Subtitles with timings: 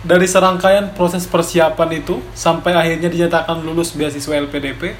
[0.00, 4.96] dari serangkaian proses persiapan itu sampai akhirnya dinyatakan lulus beasiswa LPDP,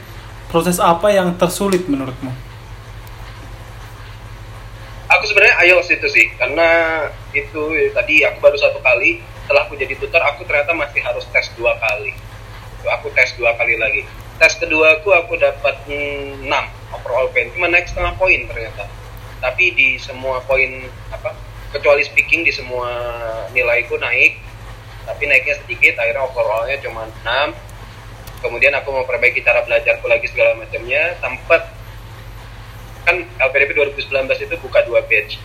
[0.53, 2.29] proses apa yang tersulit menurutmu?
[5.11, 6.69] Aku sebenarnya IELTS itu sih, karena
[7.33, 7.63] itu
[7.97, 11.75] tadi aku baru satu kali, setelah aku jadi tutor, aku ternyata masih harus tes dua
[11.81, 12.15] kali.
[13.01, 14.07] Aku tes dua kali lagi.
[14.39, 16.47] Tes kedua aku aku dapat 6
[16.97, 18.89] overall pen, cuma naik setengah poin ternyata.
[19.41, 21.33] Tapi di semua poin apa
[21.73, 22.89] kecuali speaking di semua
[23.53, 24.41] nilaiku naik
[25.09, 27.71] tapi naiknya sedikit akhirnya overallnya cuma 6
[28.41, 31.17] kemudian aku mau perbaiki cara belajarku lagi segala macamnya.
[31.21, 31.63] Sempat
[33.05, 35.41] kan LPDP 2019 itu buka dua batch.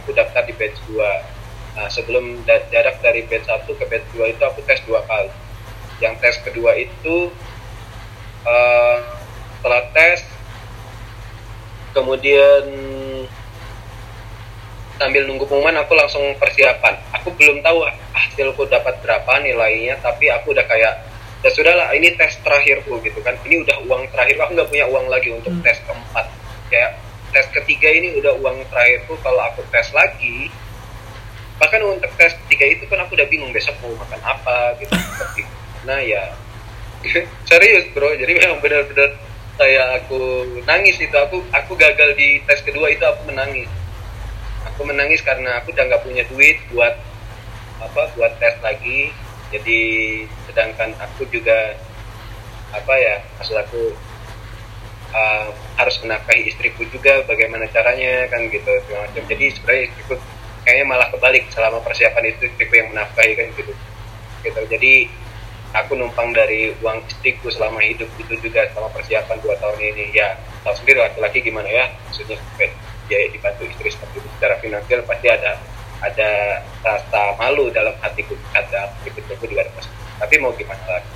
[0.00, 1.40] Aku daftar di batch 2
[1.72, 5.32] nah sebelum jarak dari batch 1 ke batch 2 itu aku tes dua kali.
[6.04, 7.32] Yang tes kedua itu
[8.44, 8.98] uh,
[9.56, 10.20] setelah tes
[11.96, 12.64] kemudian
[15.02, 16.94] sambil nunggu pengumuman aku langsung persiapan.
[17.18, 17.82] Aku belum tahu
[18.14, 21.02] hasilku dapat berapa nilainya tapi aku udah kayak
[21.42, 23.34] ya sudahlah ini tes terakhirku gitu kan.
[23.42, 25.66] Ini udah uang terakhir aku nggak punya uang lagi untuk hmm.
[25.66, 26.26] tes keempat.
[26.70, 27.02] Kayak
[27.34, 30.46] tes ketiga ini udah uang terakhirku kalau aku tes lagi
[31.60, 34.94] bahkan untuk tes ketiga itu kan aku udah bingung besok mau makan apa gitu.
[35.18, 35.42] Seperti
[35.82, 36.30] nah ya.
[37.50, 38.14] Serius bro.
[38.14, 39.18] Jadi memang benar-benar
[39.58, 41.16] saya aku nangis itu.
[41.18, 43.66] Aku aku gagal di tes kedua itu aku menangis
[44.82, 46.98] aku menangis karena aku udah nggak punya duit buat
[47.78, 49.14] apa buat tes lagi.
[49.54, 49.78] Jadi
[50.50, 51.78] sedangkan aku juga
[52.74, 53.94] apa ya asal aku
[55.14, 59.22] uh, harus menafkahi istriku juga bagaimana caranya kan gitu macam.
[59.22, 60.18] Jadi sebenarnya istriku
[60.66, 63.72] kayaknya malah kebalik selama persiapan itu istriku yang menafkahi kan gitu.
[64.42, 64.60] Gitu.
[64.66, 64.92] Jadi
[65.78, 70.10] aku numpang dari uang istriku selama hidup itu juga selama persiapan dua tahun ini.
[70.10, 72.34] Ya tahu sendiri laki-laki gimana ya maksudnya
[73.06, 74.28] biaya dibantu istri seperti itu.
[74.38, 75.58] Secara finansial pasti ada
[76.02, 76.30] ada
[76.82, 78.34] rasa malu dalam hatiku.
[78.54, 79.82] Ada berikutnya juga ada
[80.22, 81.10] tapi mau gimana lagi?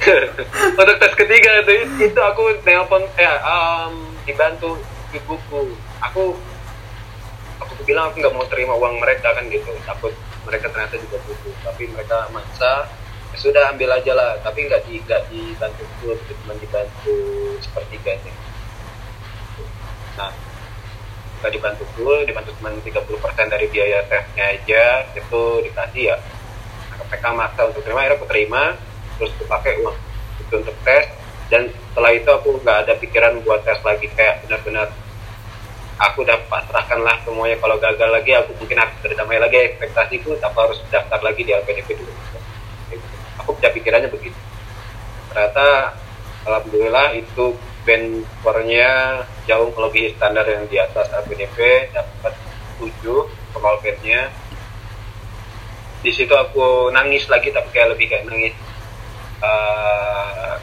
[0.80, 4.74] Untuk tes ketiga itu itu aku nelpon ya um, dibantu
[5.14, 5.70] ibuku.
[6.02, 6.34] Aku
[7.62, 9.70] aku bilang aku nggak mau terima uang mereka kan gitu.
[9.86, 10.10] Takut
[10.42, 11.54] mereka ternyata juga butuh.
[11.62, 12.90] Tapi mereka maksa
[13.30, 14.34] ya sudah ambil aja lah.
[14.42, 14.98] Tapi nggak di
[15.30, 17.14] dibantu full cuma dibantu
[17.62, 18.49] sepertiga sih nah
[21.40, 24.84] nggak dibantu full dibantu cuma 30% dari biaya tesnya aja
[25.16, 26.16] itu dikasih ya.
[27.10, 28.62] PK maksa untuk terima akhirnya aku terima
[29.18, 29.96] terus aku pakai uang
[30.38, 31.10] itu untuk tes.
[31.50, 34.94] Dan setelah itu aku nggak ada pikiran buat tes lagi kayak benar-benar
[36.00, 37.58] aku udah pasrahkan lah semuanya.
[37.58, 39.56] Kalau gagal lagi aku mungkin harus berdamai lagi.
[39.74, 42.12] Ekspektasiku tapi harus daftar lagi di LPDP dulu.
[43.42, 44.38] Aku punya pikirannya begitu.
[45.32, 45.96] Ternyata
[46.46, 47.58] alhamdulillah itu
[47.90, 48.22] band
[49.50, 52.38] jauh melebihi standar yang di atas LPDP dapat
[52.78, 52.86] 7
[53.50, 54.30] total bandnya.
[56.00, 58.54] Di situ aku nangis lagi tapi kayak lebih kayak nangis.
[59.40, 60.54] Uh,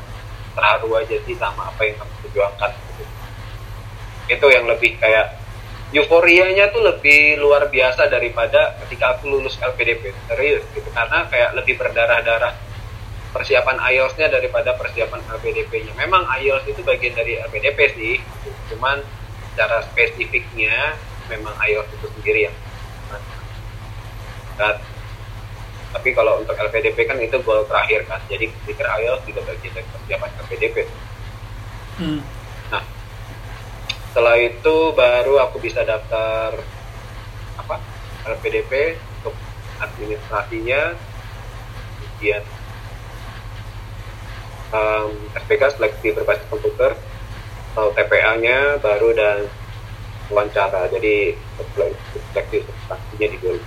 [0.56, 2.72] terharu aja sih sama apa yang aku perjuangkan.
[4.32, 5.36] Itu yang lebih kayak
[5.92, 11.80] euforianya tuh lebih luar biasa daripada ketika aku lulus LPDP serius gitu karena kayak lebih
[11.80, 12.67] berdarah-darah
[13.38, 15.94] persiapan IELTS-nya daripada persiapan LPDP-nya.
[15.94, 18.14] Memang IELTS itu bagian dari LPDP sih,
[18.74, 18.98] cuman
[19.54, 20.98] secara spesifiknya
[21.30, 22.56] memang IELTS itu sendiri yang
[24.58, 24.82] berat.
[25.94, 29.86] Tapi kalau untuk LPDP kan itu goal terakhir kan, jadi pikir IELTS juga bagian dari
[29.86, 30.78] persiapan LPDP.
[32.02, 32.22] Hmm.
[32.74, 32.84] Nah,
[34.10, 36.58] setelah itu baru aku bisa daftar
[37.62, 37.78] apa
[38.26, 39.38] LPDP untuk
[39.78, 40.98] administrasinya,
[42.02, 42.42] kemudian
[44.74, 46.96] um, SPK seleksi berbasis komputer
[47.74, 49.46] atau TPA-nya baru dan
[50.34, 50.90] wawancara.
[50.90, 51.38] Jadi
[52.34, 53.62] seleksi substansinya di 2000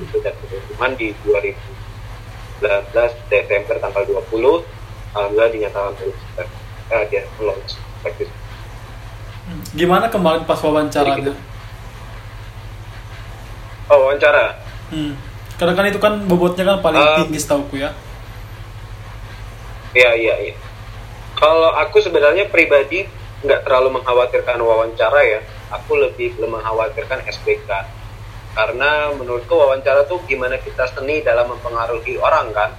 [0.00, 2.62] itu dan pengumuman di 2019
[3.26, 4.62] Desember tanggal 20
[5.16, 7.74] alhamdulillah dinyatakan lulus eh, dia lulus
[8.04, 8.24] seleksi.
[9.74, 11.34] Gimana kemarin pas wawancara gitu.
[13.90, 14.62] oh wawancara?
[14.90, 15.14] Hmm.
[15.54, 17.94] karena kan itu kan bobotnya kan paling uh, tinggi setauku ya
[19.90, 20.54] Iya iya iya.
[21.34, 23.06] Kalau aku sebenarnya pribadi
[23.42, 25.40] nggak terlalu mengkhawatirkan wawancara ya.
[25.74, 27.70] Aku lebih mengkhawatirkan SBK.
[28.54, 32.70] Karena menurutku wawancara tuh gimana kita seni dalam mempengaruhi orang kan.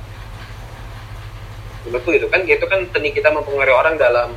[1.88, 4.36] Menurutku itu kan itu kan seni kita mempengaruhi orang dalam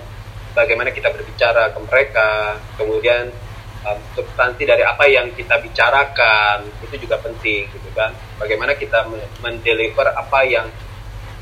[0.54, 3.34] bagaimana kita berbicara ke mereka, kemudian
[3.82, 8.14] um, substansi dari apa yang kita bicarakan itu juga penting gitu kan.
[8.38, 9.06] Bagaimana kita
[9.42, 10.70] mendeliver apa yang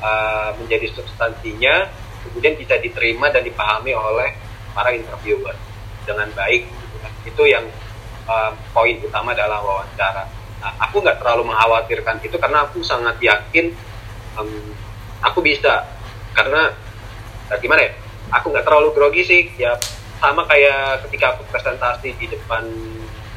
[0.03, 1.89] uh, menjadi substansinya
[2.29, 4.35] kemudian bisa diterima dan dipahami oleh
[4.73, 5.55] para interviewer
[6.03, 7.13] dengan baik gitu kan.
[7.23, 7.65] itu yang
[8.27, 10.27] uh, poin utama dalam wawancara.
[10.63, 13.75] Nah, aku nggak terlalu mengkhawatirkan itu karena aku sangat yakin
[14.39, 14.71] um,
[15.23, 15.87] aku bisa.
[16.33, 16.71] Karena
[17.51, 17.93] nah, gimana ya
[18.31, 19.43] aku nggak terlalu grogi sih.
[19.59, 19.75] Ya
[20.23, 22.63] sama kayak ketika aku presentasi di depan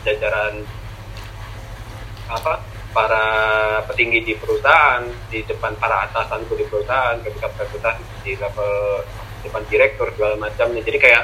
[0.06, 0.62] jajaran
[2.29, 2.62] apa
[2.95, 3.27] para
[3.92, 9.03] petinggi di perusahaan di depan para atasanku di perusahaan ketika presentasi di level
[9.44, 10.80] depan direktur segala macamnya.
[10.80, 11.24] Jadi kayak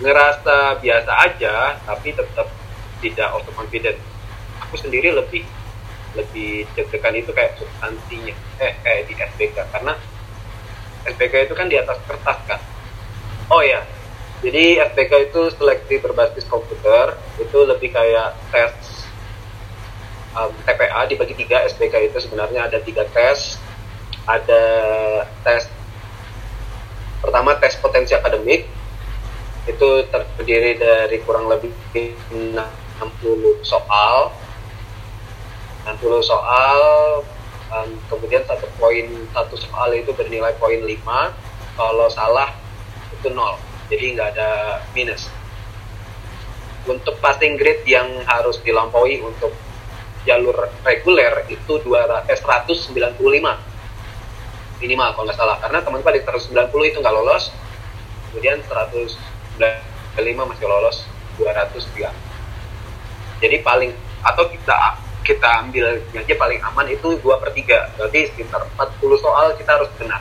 [0.00, 2.48] ngerasa biasa aja tapi tetap
[3.00, 4.00] tidak overconfident
[4.64, 5.44] aku sendiri lebih
[6.16, 9.94] lebih deg-degan itu kayak substansinya eh kayak di SBK karena
[11.04, 12.60] SBK itu kan di atas kertas kan
[13.52, 13.84] oh ya
[14.40, 18.99] jadi SBK itu seleksi berbasis komputer itu lebih kayak tes
[20.36, 23.58] um, TPA dibagi tiga SBK itu sebenarnya ada tiga tes.
[24.28, 24.62] Ada
[25.42, 25.66] tes
[27.20, 28.68] pertama tes potensi akademik.
[29.66, 31.72] Itu terdiri dari kurang lebih
[32.34, 32.60] 60
[33.64, 34.34] soal.
[35.86, 36.78] 60 soal
[37.72, 41.00] um, kemudian satu poin satu soal itu bernilai poin 5
[41.78, 42.52] kalau salah
[43.14, 43.56] itu nol.
[43.88, 44.50] Jadi nggak ada
[44.94, 45.26] minus.
[46.88, 49.52] Untuk passing grade yang harus dilampaui untuk
[50.28, 53.56] jalur reguler itu 200, eh, 195
[54.80, 55.56] minimal kalau nggak salah.
[55.60, 57.52] Karena teman-teman di 190 itu nggak lolos.
[58.30, 61.04] Kemudian 195 masih lolos
[61.36, 62.12] 200 ya
[63.40, 63.90] jadi paling
[64.20, 67.88] atau kita kita ambil aja paling aman itu dua per tiga.
[67.96, 70.20] Berarti sekitar 40 soal kita harus benar.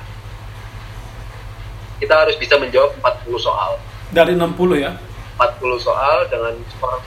[1.99, 3.75] Kita harus bisa menjawab 40 soal.
[4.15, 4.95] Dari 60 ya?
[5.35, 7.03] 40 soal dengan skor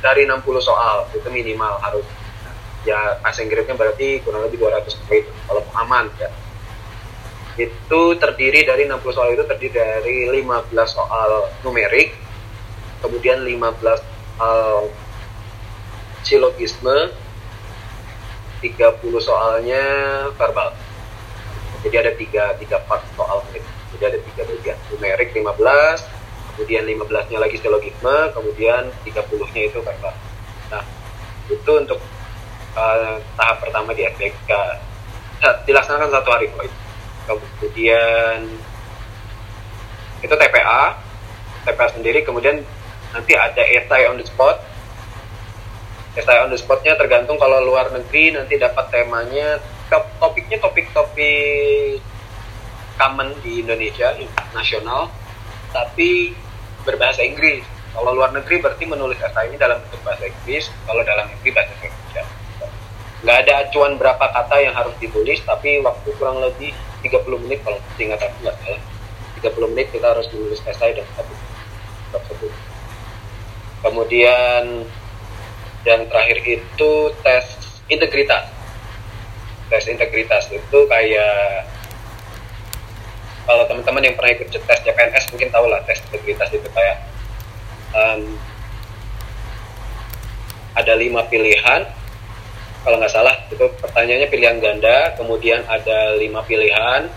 [0.00, 2.04] dari 60 soal itu minimal harus
[2.88, 6.30] ya passing grade-nya berarti kurang lebih 200 poin kalau aman ya.
[7.60, 12.16] Itu terdiri dari 60 soal itu terdiri dari 15 soal numerik
[13.04, 13.80] kemudian 15
[14.40, 14.88] soal
[16.24, 17.12] silogisme
[18.60, 19.84] 30 soalnya
[20.36, 20.76] verbal.
[21.80, 23.40] Jadi ada tiga tiga part soal
[23.96, 24.76] jadi ada tiga bagian.
[24.92, 26.19] Numerik 15
[26.60, 30.12] kemudian 15 nya lagi silogisme kemudian 30 nya itu verbal
[30.68, 30.84] nah
[31.48, 32.00] itu untuk
[32.76, 36.68] uh, tahap pertama di nah, dilaksanakan satu hari kok
[37.24, 38.44] kemudian
[40.20, 41.00] itu TPA
[41.64, 42.60] TPA sendiri kemudian
[43.10, 44.62] nanti ada essay on the spot.
[46.16, 49.60] Essay on the spotnya tergantung kalau luar negeri nanti dapat temanya.
[49.90, 51.98] Topiknya topik-topik
[52.94, 54.14] common di Indonesia
[54.54, 55.10] nasional
[55.74, 56.30] tapi
[56.84, 57.64] berbahasa Inggris.
[57.90, 61.72] Kalau luar negeri berarti menulis essay ini dalam bentuk bahasa Inggris kalau dalam negeri bahasa
[61.74, 62.22] Indonesia.
[63.20, 66.72] Nggak ada acuan berapa kata yang harus ditulis tapi waktu kurang lebih
[67.02, 68.82] 30 menit kalau ingat aku nggak salah
[69.40, 71.34] 30 menit kita harus menulis essay dan satu
[72.12, 72.52] tersebut.
[73.80, 74.84] Kemudian
[75.88, 76.90] yang terakhir itu
[77.24, 77.44] tes
[77.88, 78.44] integritas.
[79.72, 81.64] Tes integritas itu kayak
[83.50, 87.02] kalau teman-teman yang pernah ikut tes CPNS mungkin tahu lah tes integritas itu kayak
[87.90, 88.38] um,
[90.78, 91.82] ada lima pilihan
[92.86, 97.10] kalau nggak salah itu pertanyaannya pilihan ganda kemudian ada lima pilihan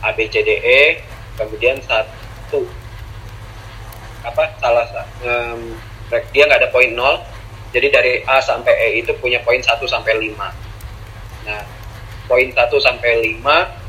[0.00, 1.04] A B C D E
[1.36, 2.64] kemudian satu
[4.24, 4.88] apa salah
[5.20, 5.76] um,
[6.32, 7.20] dia nggak ada poin nol
[7.76, 10.32] jadi dari A sampai E itu punya poin 1 sampai 5.
[11.44, 11.62] Nah,
[12.24, 13.85] poin 1 sampai 5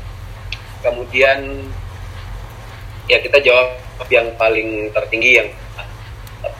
[0.82, 1.66] kemudian
[3.08, 3.78] ya kita jawab
[4.12, 5.48] yang paling tertinggi yang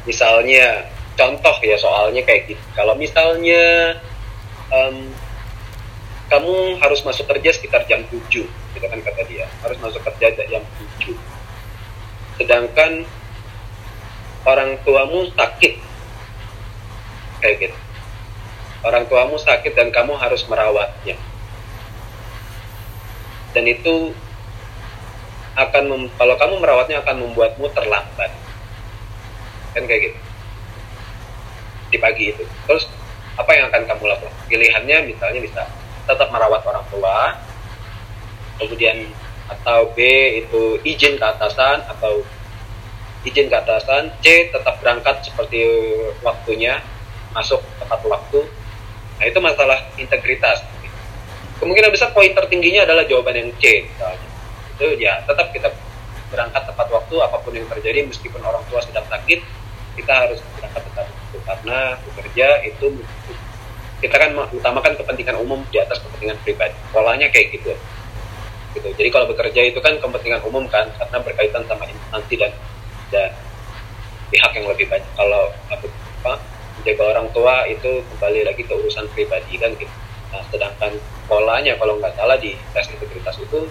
[0.08, 2.62] misalnya contoh ya soalnya kayak gitu.
[2.74, 3.94] Kalau misalnya
[4.72, 5.12] um,
[6.28, 9.46] kamu harus masuk kerja sekitar jam 7 gitu kan kata dia.
[9.62, 10.64] Harus masuk kerja jam
[10.98, 11.14] 7
[12.38, 13.02] sedangkan
[14.46, 15.74] orang tuamu sakit.
[17.38, 17.78] Kayak gitu.
[18.82, 21.18] Orang tuamu sakit dan kamu harus merawatnya
[23.56, 24.12] dan itu
[25.58, 28.30] akan mem, kalau kamu merawatnya akan membuatmu terlambat.
[29.74, 30.18] Kan kayak gitu.
[31.90, 32.44] Di pagi itu.
[32.68, 32.86] Terus
[33.34, 34.34] apa yang akan kamu lakukan?
[34.46, 35.62] Pilihannya misalnya bisa
[36.08, 37.36] tetap merawat orang tua
[38.58, 39.06] kemudian
[39.48, 39.98] atau B
[40.44, 42.26] itu izin ke atasan atau
[43.22, 45.64] izin ke atasan C tetap berangkat seperti
[46.24, 46.82] waktunya
[47.32, 48.40] masuk tepat waktu.
[49.18, 50.64] Nah itu masalah integritas
[51.58, 54.28] kemungkinan besar poin tertingginya adalah jawaban yang C misalnya.
[54.78, 55.68] Itu ya tetap kita
[56.28, 59.40] berangkat tepat waktu apa pun yang terjadi meskipun orang tua sedang sakit
[59.98, 61.36] kita harus berangkat tepat waktu.
[61.42, 62.86] Karena bekerja itu
[63.98, 66.78] kita kan utamakan kepentingan umum di atas kepentingan pribadi.
[66.94, 67.74] Polanya kayak gitu.
[68.78, 68.88] Gitu.
[68.94, 72.52] Jadi kalau bekerja itu kan kepentingan umum kan karena berkaitan sama instansi dan
[73.10, 73.34] dan
[74.30, 75.10] pihak yang lebih banyak.
[75.18, 76.38] Kalau apa
[76.78, 79.90] menjaga orang tua itu kembali lagi ke urusan pribadi kan gitu.
[80.30, 80.92] Nah, sedangkan
[81.28, 83.68] polanya kalau nggak salah di tes integritas itu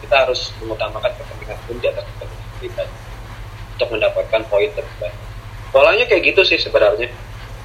[0.00, 2.96] kita harus mengutamakan kepentingan umum di atas kepentingan pribadi
[3.76, 5.14] untuk mendapatkan poin terbaik.
[5.74, 7.10] Polanya kayak gitu sih sebenarnya.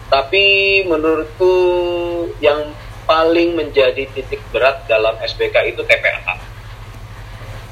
[0.09, 0.43] Tapi
[0.89, 1.53] menurutku
[2.41, 2.73] yang
[3.05, 6.33] paling menjadi titik berat dalam SBK itu TPA.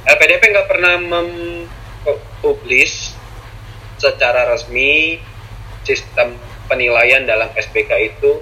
[0.08, 3.18] LPDP nggak pernah mempublis
[3.98, 5.18] secara resmi
[5.82, 6.38] sistem
[6.70, 8.38] penilaian dalam SBK itu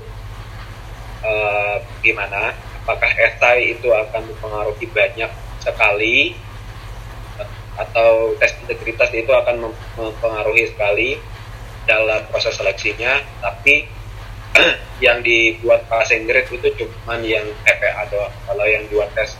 [1.23, 2.51] uh, gimana?
[2.85, 6.37] Apakah esai itu akan mempengaruhi banyak sekali
[7.75, 11.17] atau tes integritas itu akan mempengaruhi sekali
[11.89, 13.89] dalam proses seleksinya tapi
[15.05, 18.31] yang dibuat passing grade itu cuma yang TPA doang.
[18.45, 19.33] Kalau yang buat tes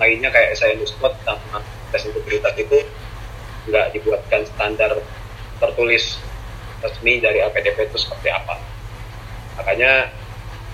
[0.00, 1.60] lainnya kayak SIM spot sama
[1.92, 2.82] tes integritas itu
[3.68, 4.96] nggak dibuatkan standar
[5.62, 6.18] tertulis
[6.82, 8.58] resmi dari LPDP itu seperti apa.
[9.60, 10.10] Makanya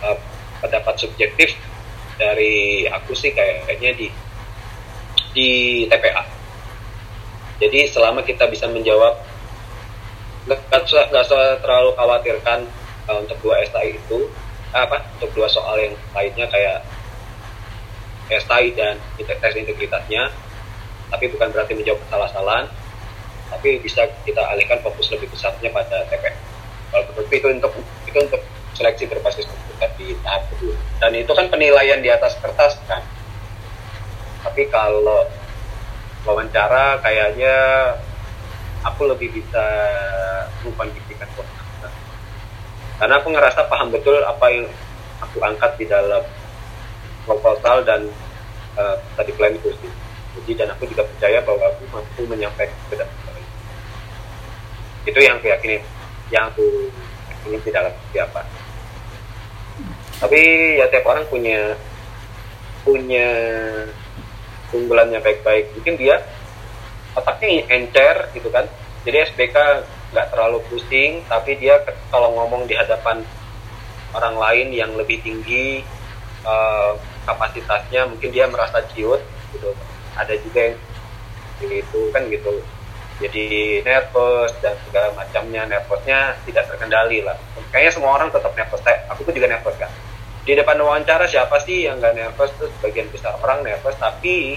[0.00, 0.18] uh,
[0.60, 1.56] pendapat subjektif
[2.20, 4.06] dari aku sih kayaknya di
[5.32, 5.50] di
[5.88, 6.24] TPA
[7.60, 9.20] jadi selama kita bisa menjawab
[10.48, 12.60] nggak usah nggak usah terlalu khawatirkan
[13.08, 14.28] uh, untuk dua STI itu
[14.72, 16.86] apa untuk dua soal yang lainnya kayak
[18.30, 20.30] STI dan tes integritasnya
[21.10, 22.70] tapi bukan berarti menjawab salah-salahan
[23.50, 26.24] tapi bisa kita alihkan fokus lebih besarnya pada TP
[26.90, 27.72] kalau itu untuk
[28.06, 28.42] itu untuk
[28.80, 30.72] seleksi berbasis komputer di tahap kedua.
[30.96, 33.04] Dan itu kan penilaian di atas kertas kan?
[34.40, 35.28] Tapi kalau
[36.24, 37.56] wawancara kayaknya
[38.80, 39.64] aku lebih bisa
[40.64, 41.92] mengkuantifikasikan komputer
[43.00, 44.68] karena aku ngerasa paham betul apa yang
[45.24, 46.20] aku angkat di dalam
[47.24, 48.08] proposal dan
[48.76, 49.92] uh, tadi plan sih.
[50.36, 53.08] Jadi dan aku juga percaya bahwa aku mampu menyampaikan kepada
[55.08, 55.80] itu yang aku yakini
[56.28, 56.92] yang aku
[57.32, 58.40] yakini tidak seperti apa
[60.20, 60.40] tapi
[60.76, 61.80] ya tiap orang punya
[62.84, 63.28] punya
[64.68, 65.72] unggulannya baik-baik.
[65.80, 66.20] Mungkin dia
[67.16, 68.68] otaknya encer gitu kan.
[69.08, 69.56] Jadi SBK
[70.12, 71.80] nggak terlalu pusing tapi dia
[72.12, 73.24] kalau ngomong di hadapan
[74.12, 75.80] orang lain yang lebih tinggi
[76.44, 79.24] uh, kapasitasnya mungkin dia merasa ciut
[79.56, 79.72] gitu.
[80.20, 80.76] Ada juga
[81.64, 82.60] yang itu kan gitu.
[83.24, 87.36] Jadi nervous dan segala macamnya nervousnya tidak terkendali lah.
[87.72, 88.84] Kayaknya semua orang tetap nervous.
[89.16, 89.88] Aku pun juga nervous kan
[90.44, 92.50] di depan wawancara siapa sih yang nggak nervous?
[92.56, 94.56] Tuh sebagian besar orang nervous tapi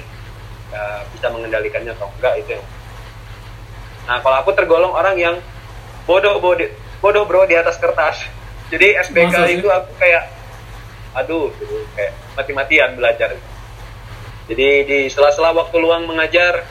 [0.72, 2.66] uh, bisa mengendalikannya atau enggak itu yang
[4.04, 5.36] nah kalau aku tergolong orang yang
[6.04, 6.68] bodoh bodoh
[7.00, 8.24] bodoh bro di atas kertas.
[8.72, 10.32] Jadi SBK itu aku kayak
[11.14, 13.38] aduh gitu, kayak mati-matian belajar.
[14.50, 16.68] Jadi di sela-sela waktu luang mengajar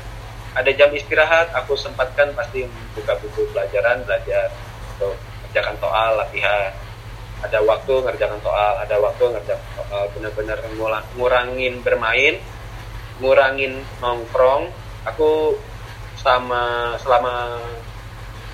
[0.52, 4.52] ada jam istirahat aku sempatkan pasti buka buku pelajaran belajar
[4.96, 5.16] atau
[5.48, 6.72] kerjakan soal latihan
[7.42, 10.04] ada waktu ngerjakan soal ada waktu ngerjakan soal.
[10.14, 10.58] Benar-benar
[11.18, 12.38] ngurangin bermain
[13.18, 14.70] ngurangin nongkrong.
[15.02, 15.58] Aku
[16.22, 17.58] sama selama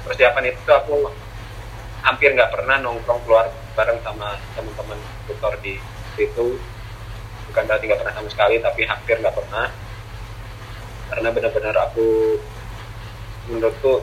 [0.09, 1.13] persiapan itu aku
[2.01, 5.77] hampir nggak pernah nongkrong keluar bareng sama teman-teman tutor di
[6.17, 6.57] situ.
[7.53, 9.69] Bukan berarti nggak pernah sama sekali tapi hampir nggak pernah.
[11.13, 12.37] Karena benar-benar aku
[13.53, 14.01] menurutku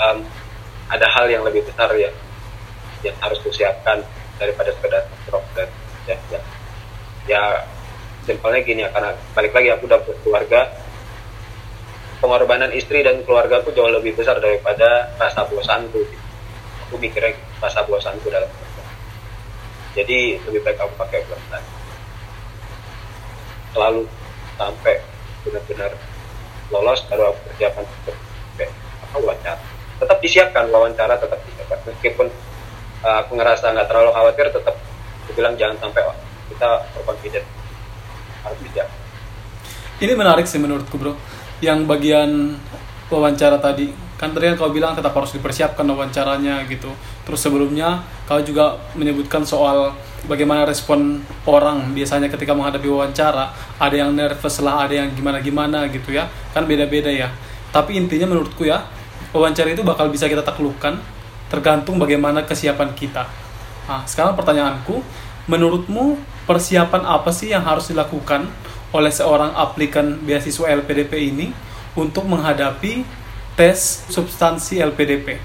[0.00, 0.18] um,
[0.88, 2.12] ada hal yang lebih besar ya
[3.04, 4.00] yang harus kusiapkan
[4.36, 5.68] daripada sekedar drop dan
[6.08, 6.40] ya ya.
[7.26, 7.42] Ya
[8.24, 10.60] simpelnya gini ya karena balik lagi aku udah keluarga.
[12.16, 16.00] Pengorbanan istri dan keluarga aku jauh lebih besar daripada rasa bosanku.
[16.88, 18.48] Aku mikirnya rasa bosanku dalam
[19.96, 21.64] jadi lebih baik aku pakai bulan
[23.72, 24.04] selalu
[24.60, 25.00] sampai
[25.40, 25.92] benar-benar
[26.68, 28.16] lolos baru persiapan untuk
[29.16, 29.56] wawancara.
[29.96, 31.80] Tetap disiapkan wawancara tetap disiapkan.
[31.88, 32.28] Meskipun
[33.06, 34.74] uh, aku ngerasa nggak terlalu khawatir tetap
[35.36, 36.16] bilang jangan sampai oh,
[36.50, 37.46] kita overconfident.
[38.42, 38.82] Harus bisa.
[40.02, 41.14] Ini menarik sih menurutku bro.
[41.62, 42.30] Yang bagian
[43.12, 46.88] wawancara tadi kan tadi kan kau bilang tetap harus dipersiapkan wawancaranya gitu.
[47.28, 49.92] Terus sebelumnya kau juga menyebutkan soal
[50.24, 53.52] bagaimana respon orang biasanya ketika menghadapi wawancara.
[53.76, 56.32] Ada yang nervous lah ada yang gimana gimana gitu ya.
[56.56, 57.28] Kan beda beda ya.
[57.72, 58.88] Tapi intinya menurutku ya
[59.36, 61.15] wawancara itu bakal bisa kita taklukkan
[61.46, 63.26] tergantung bagaimana kesiapan kita
[63.86, 65.02] nah sekarang pertanyaanku
[65.46, 68.46] menurutmu persiapan apa sih yang harus dilakukan
[68.94, 71.50] oleh seorang aplikan beasiswa LPDP ini
[71.98, 73.02] untuk menghadapi
[73.56, 75.40] tes substansi LPDP.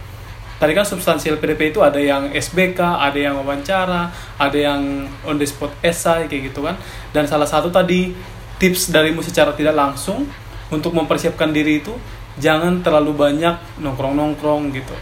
[0.61, 5.47] Tadi kan substansi LPDP itu ada yang SBK, ada yang wawancara, ada yang on the
[5.47, 6.77] spot essay kayak gitu kan.
[7.09, 8.13] Dan salah satu tadi
[8.61, 10.29] tips darimu secara tidak langsung
[10.69, 11.97] untuk mempersiapkan diri itu
[12.37, 14.93] jangan terlalu banyak nongkrong-nongkrong gitu.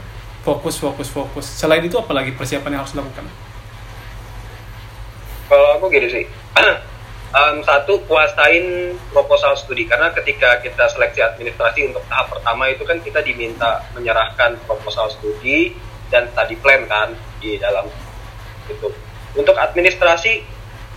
[0.44, 3.28] Fokus fokus fokus selain itu apalagi persiapan yang harus dilakukan
[5.50, 6.30] Kalau aku gini sih,
[7.30, 12.98] Em, satu kuasain proposal studi karena ketika kita seleksi administrasi untuk tahap pertama itu kan
[13.02, 15.74] kita diminta menyerahkan proposal studi
[16.10, 17.86] dan study plan kan di dalam
[18.66, 18.90] itu.
[19.38, 20.42] Untuk administrasi,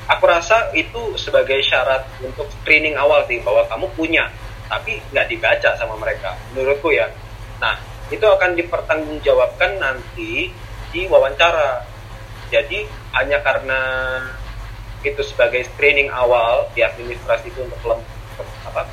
[0.08, 4.24] aku rasa itu sebagai syarat untuk screening awal sih bahwa kamu punya,
[4.72, 6.32] tapi nggak dibaca sama mereka.
[6.56, 7.12] Menurutku ya.
[7.60, 7.76] Nah,
[8.08, 10.50] itu akan dipertanggungjawabkan nanti
[10.92, 11.84] di wawancara.
[12.52, 12.84] Jadi
[13.16, 13.80] hanya karena
[15.02, 18.00] itu sebagai screening awal di administrasi itu untuk kelem,
[18.68, 18.86] apa,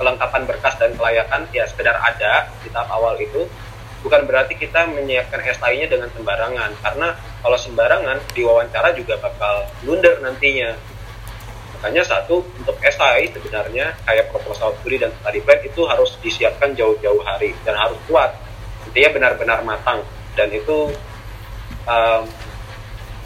[0.00, 3.46] kelengkapan berkas dan kelayakan ya sekedar ada di tahap awal itu.
[4.04, 6.76] Bukan berarti kita menyiapkan SI-nya dengan sembarangan.
[6.84, 10.76] Karena kalau sembarangan di wawancara juga bakal blunder nantinya
[11.84, 17.20] makanya satu untuk SI sebenarnya kayak proposal studi dan study plan itu harus disiapkan jauh-jauh
[17.20, 18.32] hari dan harus kuat.
[18.88, 20.00] Intinya benar-benar matang.
[20.32, 20.88] Dan itu
[21.84, 22.24] um,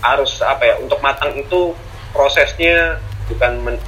[0.02, 1.70] harus apa ya untuk matang itu
[2.10, 2.98] prosesnya
[3.30, 3.78] bukan men,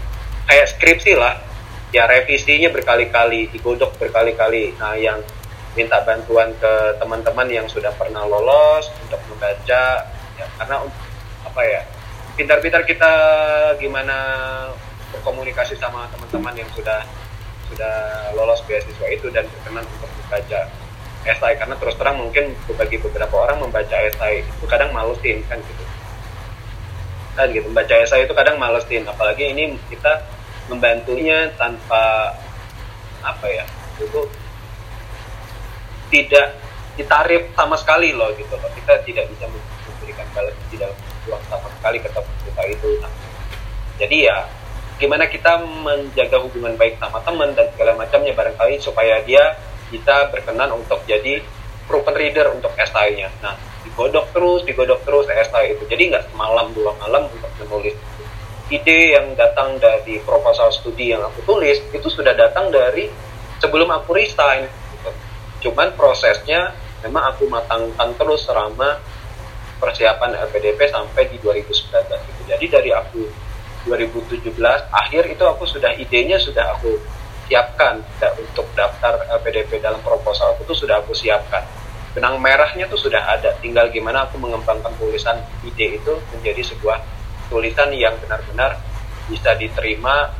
[0.46, 1.42] kayak skripsi lah.
[1.90, 4.78] Ya revisinya berkali-kali digodok berkali-kali.
[4.78, 5.18] Nah yang
[5.74, 10.06] minta bantuan ke teman-teman yang sudah pernah lolos untuk membaca
[10.38, 10.86] ya karena
[11.42, 11.82] apa ya
[12.40, 13.12] pintar-pintar kita
[13.76, 14.16] gimana
[15.12, 17.04] berkomunikasi sama teman-teman yang sudah
[17.68, 17.96] sudah
[18.32, 20.72] lolos beasiswa itu dan berkenan untuk membaca
[21.28, 25.84] esai karena terus terang mungkin bagi beberapa orang membaca esai itu kadang malesin kan gitu.
[27.36, 30.24] Kan gitu membaca esai itu kadang malesin apalagi ini kita
[30.72, 32.32] membantunya tanpa
[33.20, 33.68] apa ya
[34.00, 34.24] itu
[36.08, 36.56] tidak
[36.96, 38.72] ditarif sama sekali loh gitu loh.
[38.72, 40.88] Kita tidak bisa memberikan balas tidak
[41.30, 42.88] uang sama sekali ke teman kita itu.
[42.98, 43.12] Nah,
[44.02, 44.38] jadi ya
[44.98, 49.56] gimana kita menjaga hubungan baik sama teman dan segala macamnya barangkali supaya dia
[49.88, 51.40] kita berkenan untuk jadi
[51.88, 55.86] proven reader untuk esainya nah digodok terus digodok terus esai itu.
[55.88, 57.96] Jadi nggak semalam dua malam untuk menulis
[58.70, 63.10] ide yang datang dari proposal studi yang aku tulis itu sudah datang dari
[63.58, 65.10] sebelum aku resign gitu.
[65.68, 66.70] cuman prosesnya
[67.02, 69.02] memang aku matangkan terus selama
[69.80, 72.40] persiapan LPDP sampai di 2019 gitu.
[72.44, 73.24] jadi dari aku
[73.88, 74.52] 2017
[74.92, 77.00] akhir itu aku sudah idenya sudah aku
[77.50, 77.98] siapkan.
[78.22, 81.66] Da- untuk daftar LPDP dalam proposal aku tuh sudah aku siapkan.
[82.14, 83.56] Benang merahnya tuh sudah ada.
[83.58, 87.02] Tinggal gimana aku mengembangkan tulisan ide itu menjadi sebuah
[87.50, 88.78] tulisan yang benar-benar
[89.26, 90.30] bisa diterima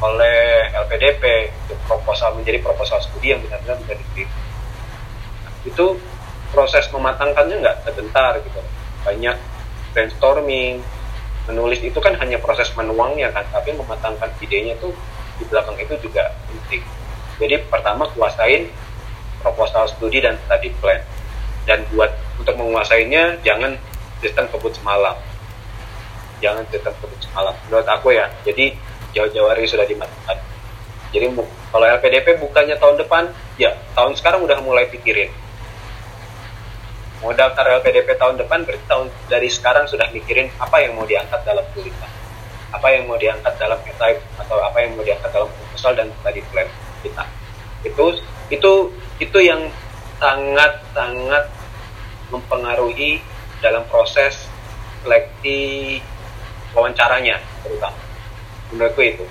[0.00, 4.36] oleh LPDP untuk proposal menjadi proposal studi yang benar-benar bisa diterima.
[5.64, 6.00] Itu
[6.52, 8.60] proses mematangkannya nggak sebentar gitu
[9.06, 9.36] banyak
[9.94, 10.82] brainstorming
[11.46, 11.78] menulis.
[11.78, 14.90] Itu kan hanya proses menuangnya kan tapi mematangkan idenya tuh
[15.38, 16.82] di belakang itu juga penting.
[17.38, 18.66] Jadi pertama kuasain
[19.38, 20.98] proposal studi dan study plan.
[21.66, 23.78] Dan buat untuk menguasainya jangan
[24.18, 25.14] sistem kebut semalam.
[26.42, 28.26] Jangan sistem kebut semalam menurut aku ya.
[28.42, 28.74] Jadi
[29.14, 30.56] jauh-jauh hari sudah dimatangkan
[31.16, 31.32] jadi
[31.72, 35.32] kalau LPDP bukannya tahun depan ya tahun sekarang udah mulai pikirin
[37.24, 41.40] mau daftar LPDP tahun depan berarti tahun dari sekarang sudah mikirin apa yang mau diangkat
[41.48, 42.10] dalam tulisan
[42.76, 46.42] apa yang mau diangkat dalam esai atau apa yang mau diangkat dalam proposal dan study
[46.52, 46.68] plan
[47.00, 47.24] kita.
[47.86, 48.20] Itu
[48.52, 48.72] itu
[49.22, 49.70] itu yang
[50.20, 51.48] sangat sangat
[52.28, 53.22] mempengaruhi
[53.64, 54.50] dalam proses
[55.00, 56.02] seleksi
[56.76, 57.96] wawancaranya terutama.
[58.74, 59.24] Menurutku itu.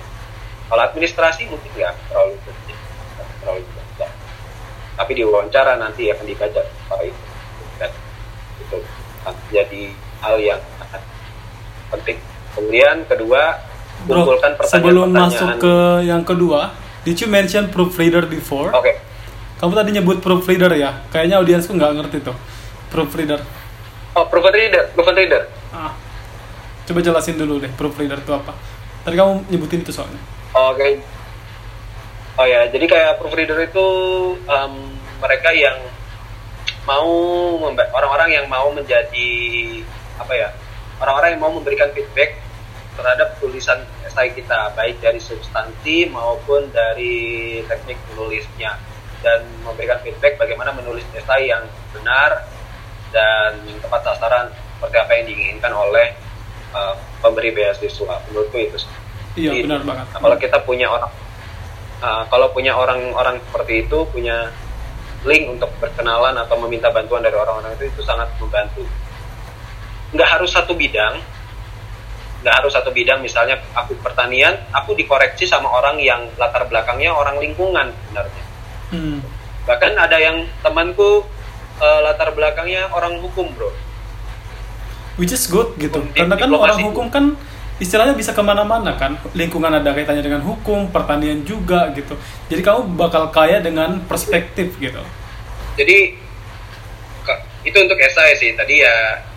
[0.66, 2.78] Kalau administrasi mungkin nggak terlalu penting
[3.38, 3.86] terlalu penting
[4.96, 7.25] tapi di wawancara nanti akan dibaca dan itu
[9.26, 9.90] akan jadi
[10.22, 11.02] hal yang sangat
[11.90, 12.18] penting
[12.54, 13.42] kemudian kedua
[14.06, 15.74] Bro, kumpulkan sebelum pertanyaan-pertanyaan masuk ke
[16.06, 16.60] yang kedua,
[17.02, 18.70] did you mention proofreader before?
[18.70, 18.92] oke
[19.56, 21.00] Kamu tadi nyebut proofreader ya?
[21.08, 22.36] Kayaknya audiensku nggak ngerti tuh.
[22.92, 23.40] Proofreader.
[24.12, 25.92] oh proven reader proven reader Ah,
[26.84, 28.52] coba jelasin dulu deh proofreader itu apa.
[29.02, 30.20] Tadi kamu nyebutin itu soalnya.
[30.52, 31.00] Oke.
[32.36, 33.86] Oh ya, jadi kayak proofreader itu
[34.44, 34.72] em,
[35.24, 35.80] mereka yang
[36.86, 37.10] mau
[37.68, 39.30] orang-orang yang mau menjadi
[40.16, 40.48] apa ya?
[41.02, 42.40] Orang-orang yang mau memberikan feedback
[42.96, 48.80] terhadap tulisan esai kita, baik dari substansi maupun dari teknik menulisnya
[49.20, 52.48] dan memberikan feedback bagaimana menulis esai yang benar
[53.12, 56.16] dan tepat sasaran seperti apa yang diinginkan oleh
[56.72, 58.24] eh, pemberi beasiswa.
[58.32, 58.78] Menurutku itu.
[59.36, 60.06] Iya, benar banget.
[60.16, 61.12] kalau kita punya orang,
[62.00, 64.48] uh, kalau punya orang-orang seperti itu, punya
[65.26, 68.86] link untuk berkenalan atau meminta bantuan dari orang-orang itu, itu sangat membantu.
[70.14, 71.18] Nggak harus satu bidang,
[72.46, 73.20] nggak harus satu bidang.
[73.20, 78.44] Misalnya aku pertanian, aku dikoreksi sama orang yang latar belakangnya orang lingkungan sebenarnya.
[78.94, 79.18] Hmm.
[79.66, 81.26] Bahkan ada yang temanku
[81.80, 83.70] uh, latar belakangnya orang hukum bro
[85.16, 87.24] which is good gitu Hukum, karena kan orang hukum kan
[87.76, 89.20] istilahnya bisa ke mana-mana kan.
[89.36, 92.16] Lingkungan ada kaitannya dengan hukum pertanian juga gitu.
[92.48, 95.02] Jadi kamu bakal kaya dengan perspektif gitu.
[95.76, 96.16] Jadi
[97.66, 98.56] itu untuk esai sih.
[98.56, 98.96] Tadi ya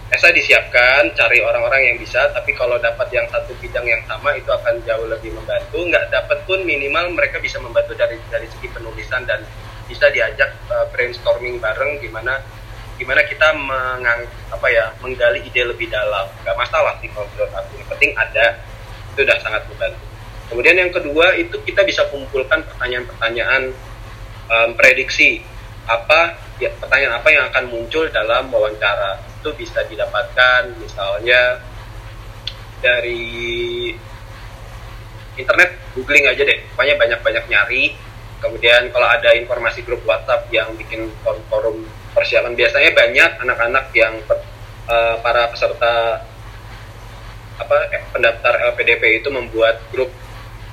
[0.10, 4.49] esai disiapkan cari orang-orang yang bisa tapi kalau dapat yang satu bidang yang sama itu
[4.49, 5.84] akan jauh lebih membantu.
[5.84, 9.43] Nggak dapat pun minimal mereka bisa membantu dari dari segi penulisan dan
[9.89, 12.38] bisa diajak uh, brainstorming bareng gimana
[13.00, 16.28] gimana kita mengang apa ya menggali ide lebih dalam.
[16.44, 17.80] Nggak masalah sih kalau menurut aku.
[17.80, 18.46] Yang penting ada
[19.16, 20.04] itu udah sangat membantu.
[20.52, 23.72] Kemudian yang kedua itu kita bisa kumpulkan pertanyaan-pertanyaan
[24.52, 25.40] um, prediksi
[25.88, 29.24] apa ya pertanyaan apa yang akan muncul dalam wawancara.
[29.40, 31.64] Itu bisa didapatkan misalnya
[32.84, 33.96] dari
[35.40, 36.60] internet googling aja deh.
[36.76, 37.96] Pokoknya banyak-banyak nyari.
[38.40, 44.13] Kemudian kalau ada informasi grup WhatsApp yang bikin forum-forum persiapan biasanya banyak anak-anak yang
[44.89, 46.26] eh, para peserta
[47.60, 50.10] apa eh, pendaftar LPDP itu membuat grup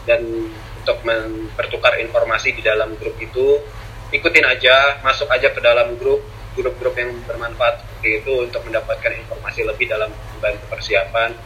[0.06, 0.22] dan
[0.86, 3.58] untuk mempertukar informasi di dalam grup itu
[4.14, 6.22] ikutin aja masuk aja ke dalam grup
[6.56, 11.36] grup-grup yang bermanfaat seperti itu untuk mendapatkan informasi lebih dalam membantu persiapan.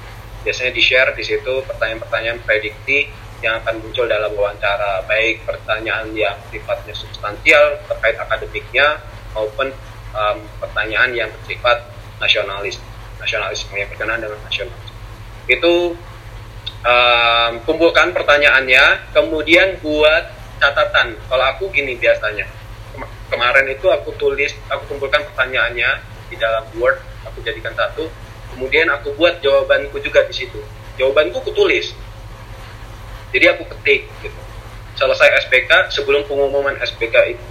[0.47, 3.11] Biasanya di share di situ pertanyaan-pertanyaan prediksi
[3.43, 5.05] yang akan muncul dalam wawancara.
[5.05, 9.03] Baik pertanyaan yang sifatnya substansial terkait akademiknya
[9.35, 9.71] maupun
[10.15, 11.87] um, pertanyaan yang bersifat
[12.21, 12.79] nasionalis
[13.21, 14.91] nasionalisme yang berkenaan dengan nasionalis.
[15.45, 15.95] Itu
[16.85, 21.17] um, kumpulkan pertanyaannya kemudian buat catatan.
[21.29, 22.49] Kalau aku gini biasanya
[22.97, 26.01] Kema- kemarin itu aku tulis aku kumpulkan pertanyaannya
[26.33, 28.09] di dalam word aku jadikan satu
[28.55, 30.59] kemudian aku buat jawabanku juga di situ.
[30.99, 31.95] Jawabanku aku tulis.
[33.31, 34.41] Jadi aku ketik gitu.
[34.99, 37.45] Selesai SPK sebelum pengumuman SPK itu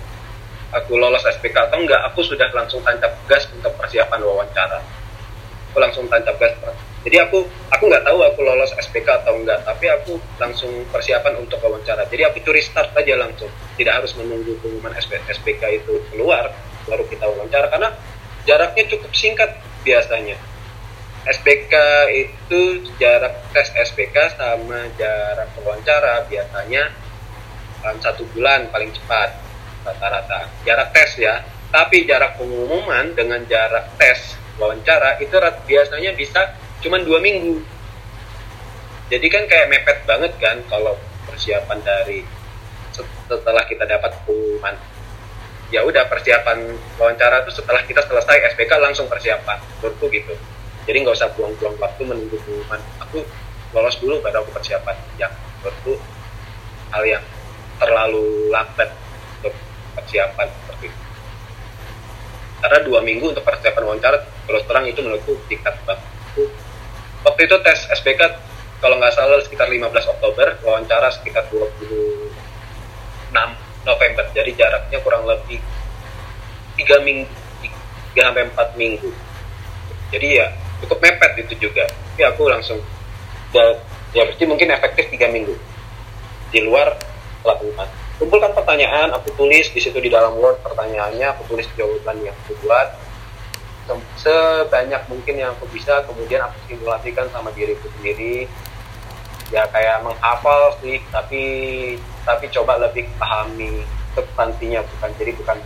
[0.74, 4.80] aku lolos SPK atau enggak aku sudah langsung tancap gas untuk persiapan wawancara.
[5.74, 6.54] Aku langsung tancap gas
[7.00, 11.64] jadi aku aku nggak tahu aku lolos SPK atau enggak tapi aku langsung persiapan untuk
[11.64, 12.04] wawancara.
[12.12, 13.48] Jadi aku curi start aja langsung.
[13.80, 16.52] Tidak harus menunggu pengumuman SP- SPK itu keluar
[16.84, 17.72] baru kita wawancara.
[17.72, 17.96] Karena
[18.44, 19.56] jaraknya cukup singkat
[19.88, 20.36] biasanya.
[21.24, 21.74] SPK
[22.16, 22.60] itu
[23.00, 26.92] jarak tes SPK sama jarak wawancara biasanya
[27.84, 29.49] um, satu bulan paling cepat
[29.84, 30.50] rata-rata.
[30.68, 31.44] Jarak tes ya.
[31.70, 35.32] Tapi jarak pengumuman dengan jarak tes wawancara itu
[35.70, 37.62] biasanya bisa cuman dua minggu.
[39.10, 40.94] Jadi kan kayak mepet banget kan kalau
[41.26, 42.22] persiapan dari
[42.94, 44.76] set- setelah kita dapat pengumuman.
[45.70, 50.34] Ya udah persiapan wawancara itu setelah kita selesai SPK langsung persiapan menurutku gitu.
[50.90, 52.82] Jadi nggak usah buang-buang waktu menunggu pengumuman.
[53.06, 53.22] Aku
[53.78, 54.98] lolos dulu baru aku persiapan.
[55.22, 55.94] Yang menurutku
[56.90, 57.24] hal yang
[57.78, 58.90] terlalu lambat
[59.96, 61.00] persiapan seperti itu.
[62.60, 66.04] Karena dua minggu untuk persiapan wawancara terus terang itu menurutku tingkat banget.
[67.24, 68.22] Waktu itu tes SPK
[68.80, 72.32] kalau nggak salah sekitar 15 Oktober wawancara sekitar 26
[73.88, 74.26] November.
[74.36, 75.60] Jadi jaraknya kurang lebih
[76.80, 77.28] tiga minggu
[77.64, 79.10] tiga sampai empat minggu.
[80.10, 80.48] Jadi ya
[80.84, 81.86] cukup mepet itu juga.
[81.88, 82.80] Tapi aku langsung
[83.56, 83.64] ya,
[84.12, 85.56] ya pasti mungkin efektif tiga minggu.
[86.50, 86.98] Di luar
[87.46, 92.36] pelakukan kumpulkan pertanyaan aku tulis di situ di dalam word pertanyaannya aku tulis jawaban yang
[92.46, 92.94] aku buat.
[93.90, 98.46] Se- sebanyak mungkin yang aku bisa kemudian aku simulasikan sama diriku sendiri.
[99.50, 101.42] Ya kayak menghafal sih tapi
[102.22, 103.82] tapi coba lebih pahami
[104.14, 105.58] substansinya bukan jadi bukan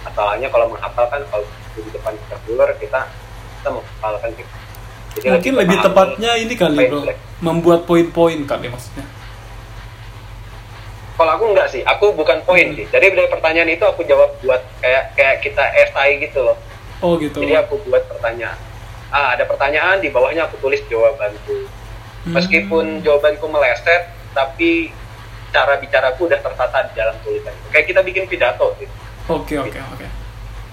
[0.00, 1.44] masalahnya kalau menghafal kan kalau
[1.76, 3.00] di depan kita keluar kita
[3.60, 4.54] kita menghafalkan gitu
[5.16, 7.00] Jadi mungkin lebih pahami tepatnya ini kali bro.
[7.44, 9.04] membuat poin-poin kali maksudnya
[11.16, 12.86] kalau aku enggak sih aku bukan poin sih.
[12.88, 16.56] Jadi dari pertanyaan itu aku jawab buat kayak kayak kita esai gitu loh.
[17.00, 17.40] Oh gitu.
[17.40, 18.56] Jadi aku buat pertanyaan.
[19.10, 21.68] Ah ada pertanyaan di bawahnya aku tulis jawabanku.
[22.26, 22.34] Hmm.
[22.34, 24.90] meskipun jawabanku meleset tapi
[25.54, 27.54] cara bicaraku udah tertata di dalam tulisan.
[27.70, 28.90] Kayak kita bikin pidato gitu
[29.30, 30.06] oke oke oke.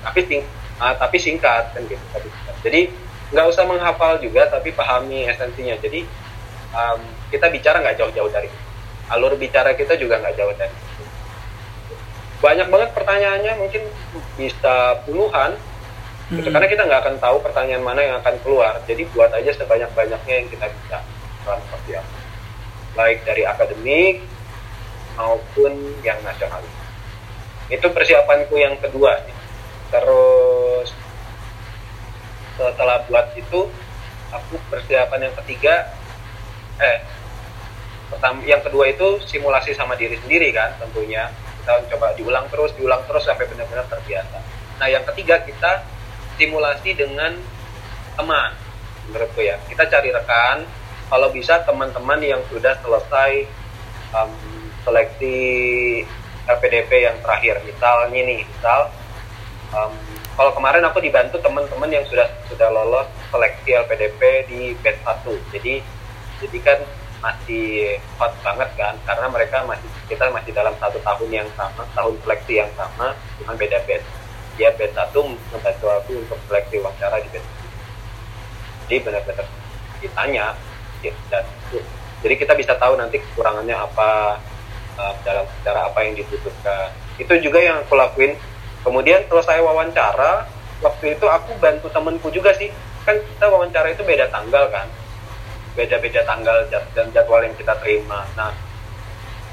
[0.04, 0.42] Tapi sing
[0.78, 2.56] ah, tapi singkat kan gitu tapi singkat.
[2.62, 2.82] jadi
[3.34, 5.74] nggak usah menghafal juga tapi pahami esensinya.
[5.82, 6.06] Jadi
[6.74, 7.02] um,
[7.34, 8.63] kita bicara nggak jauh-jauh dari itu.
[9.12, 11.04] Alur bicara kita juga nggak jauh dari itu.
[12.40, 13.84] banyak banget pertanyaannya mungkin
[14.40, 15.56] bisa puluhan
[16.32, 16.48] gitu.
[16.48, 16.54] Hmm.
[16.56, 20.48] karena kita nggak akan tahu pertanyaan mana yang akan keluar jadi buat aja sebanyak-banyaknya yang
[20.48, 20.98] kita bisa
[21.44, 22.22] dalam persiapan
[22.94, 24.16] baik dari akademik
[25.20, 25.74] maupun
[26.06, 26.72] yang nasionalis
[27.72, 29.20] itu persiapanku yang kedua
[29.92, 30.90] terus
[32.54, 33.70] setelah buat itu
[34.30, 35.94] aku persiapan yang ketiga
[36.82, 37.23] eh
[38.14, 41.34] pertama yang kedua itu simulasi sama diri sendiri kan tentunya.
[41.64, 44.38] Kita coba diulang terus diulang terus sampai benar-benar terbiasa.
[44.78, 45.82] Nah yang ketiga kita
[46.38, 47.34] simulasi dengan
[48.14, 48.52] teman
[49.10, 49.58] menurutku ya.
[49.66, 50.64] Kita cari rekan.
[51.10, 53.46] Kalau bisa teman-teman yang sudah selesai
[54.18, 54.34] um,
[54.84, 55.38] seleksi
[56.50, 57.62] LPDP yang terakhir.
[57.64, 58.92] Misalnya nih misal
[59.74, 59.94] um,
[60.34, 65.74] kalau kemarin aku dibantu teman-teman yang sudah sudah lolos seleksi LPDP di batch 1 jadi
[66.42, 66.80] jadi kan
[67.24, 72.20] masih hot banget kan karena mereka masih kita masih dalam satu tahun yang sama tahun
[72.20, 74.04] seleksi yang sama cuma beda batch
[74.60, 77.50] dia batch satu membantu aku untuk seleksi wawancara di batch
[78.92, 79.48] jadi benar-benar
[80.04, 80.52] ditanya
[81.00, 81.48] ya, dan
[82.24, 84.40] jadi kita bisa tahu nanti kekurangannya apa
[84.96, 86.96] uh, dalam cara apa yang dibutuhkan.
[87.20, 88.40] Itu juga yang aku lakuin.
[88.80, 90.48] Kemudian selesai wawancara
[90.80, 92.72] waktu itu aku bantu temenku juga sih.
[93.04, 94.88] Kan kita wawancara itu beda tanggal kan
[95.74, 98.22] beda-beda tanggal dan jadwal yang kita terima.
[98.38, 98.54] Nah,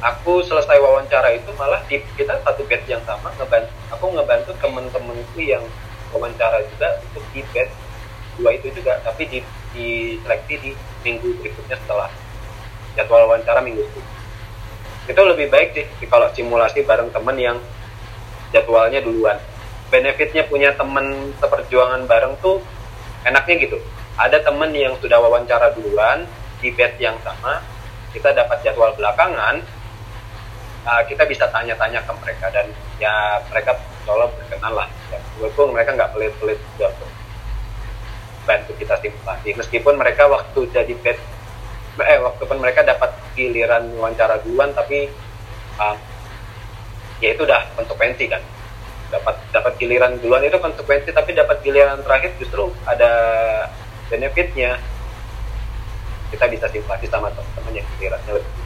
[0.05, 5.39] aku selesai wawancara itu malah di kita satu bed yang sama ngebantu aku ngebantu temen-temenku
[5.41, 5.65] yang
[6.13, 7.69] wawancara juga untuk di bed
[8.41, 9.39] dua itu juga tapi di,
[9.77, 10.71] di seleksi di
[11.05, 12.09] minggu berikutnya setelah
[12.97, 14.01] jadwal wawancara minggu itu.
[15.09, 17.57] Itu lebih baik sih kalau simulasi bareng temen yang
[18.53, 19.37] jadwalnya duluan.
[19.91, 22.63] Benefitnya punya temen seperjuangan bareng tuh
[23.27, 23.79] enaknya gitu
[24.21, 26.29] ada temen yang sudah wawancara duluan
[26.61, 27.65] di bed yang sama
[28.13, 29.65] kita dapat jadwal belakangan
[30.85, 32.67] uh, kita bisa tanya-tanya ke mereka dan
[33.01, 34.89] ya mereka tolong berkenan lah.
[35.13, 36.93] Ya, walaupun mereka nggak pelit-pelit juga
[38.49, 39.55] bantu kita simpati.
[39.55, 41.19] Meskipun mereka waktu jadi bed
[42.01, 45.11] eh waktu pun mereka dapat giliran wawancara duluan tapi
[45.77, 45.97] uh,
[47.21, 48.43] ya itu udah konsekuensi kan.
[49.11, 53.11] Dapat dapat giliran duluan itu konsekuensi tapi dapat giliran terakhir justru ada
[54.11, 54.77] benefitnya.
[56.31, 58.61] Kita bisa simpati sama teman-teman yang kiranya lebih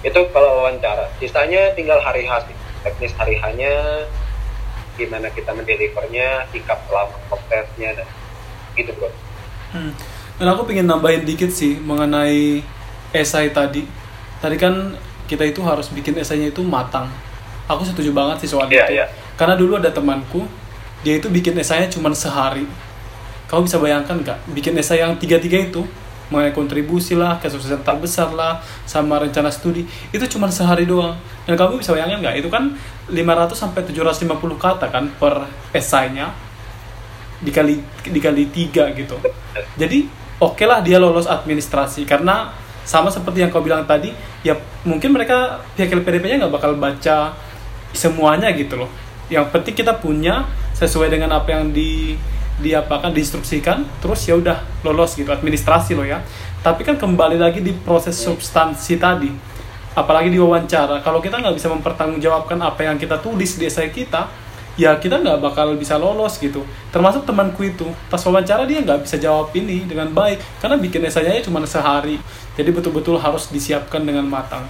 [0.00, 1.12] itu kalau wawancara.
[1.20, 2.48] Sisanya tinggal hari H
[2.80, 4.04] teknis hari hanya
[4.96, 8.08] gimana kita mendelivernya sikap selama prosesnya dan
[8.76, 9.12] gitu bro.
[9.70, 9.94] Hmm.
[10.40, 12.64] dan aku pengen nambahin dikit sih mengenai
[13.12, 13.84] esai tadi.
[14.40, 14.96] Tadi kan
[15.28, 17.12] kita itu harus bikin esainya itu matang.
[17.68, 18.98] Aku setuju banget sih soal yeah, itu.
[19.04, 19.08] yeah.
[19.38, 20.42] karena dulu ada temanku
[21.06, 22.66] dia itu bikin esainya cuma sehari
[23.50, 25.82] kamu bisa bayangkan nggak bikin esai yang tiga-tiga itu
[26.30, 29.82] mengenai kontribusi lah, kesuksesan terbesar lah, sama rencana studi
[30.14, 31.18] itu cuma sehari doang.
[31.42, 32.70] Dan kamu bisa bayangkan nggak itu kan
[33.10, 36.30] 500 sampai 750 kata kan per esainya
[37.42, 39.18] dikali dikali tiga gitu.
[39.74, 40.06] Jadi
[40.38, 42.54] oke okay lah dia lolos administrasi karena
[42.86, 44.14] sama seperti yang kau bilang tadi
[44.46, 44.54] ya
[44.86, 47.34] mungkin mereka pihak LPDP-nya nggak bakal baca
[47.90, 48.90] semuanya gitu loh.
[49.26, 50.46] Yang penting kita punya
[50.78, 52.14] sesuai dengan apa yang di
[52.60, 56.20] diapakan diinstruksikan terus ya udah lolos gitu administrasi lo ya.
[56.60, 59.32] Tapi kan kembali lagi di proses substansi tadi
[59.90, 64.30] apalagi di wawancara kalau kita nggak bisa mempertanggungjawabkan apa yang kita tulis di esai kita
[64.78, 66.62] ya kita nggak bakal bisa lolos gitu.
[66.88, 71.42] Termasuk temanku itu pas wawancara dia nggak bisa jawab ini dengan baik karena bikin esainya
[71.44, 72.16] cuma sehari.
[72.54, 74.64] Jadi betul-betul harus disiapkan dengan matang.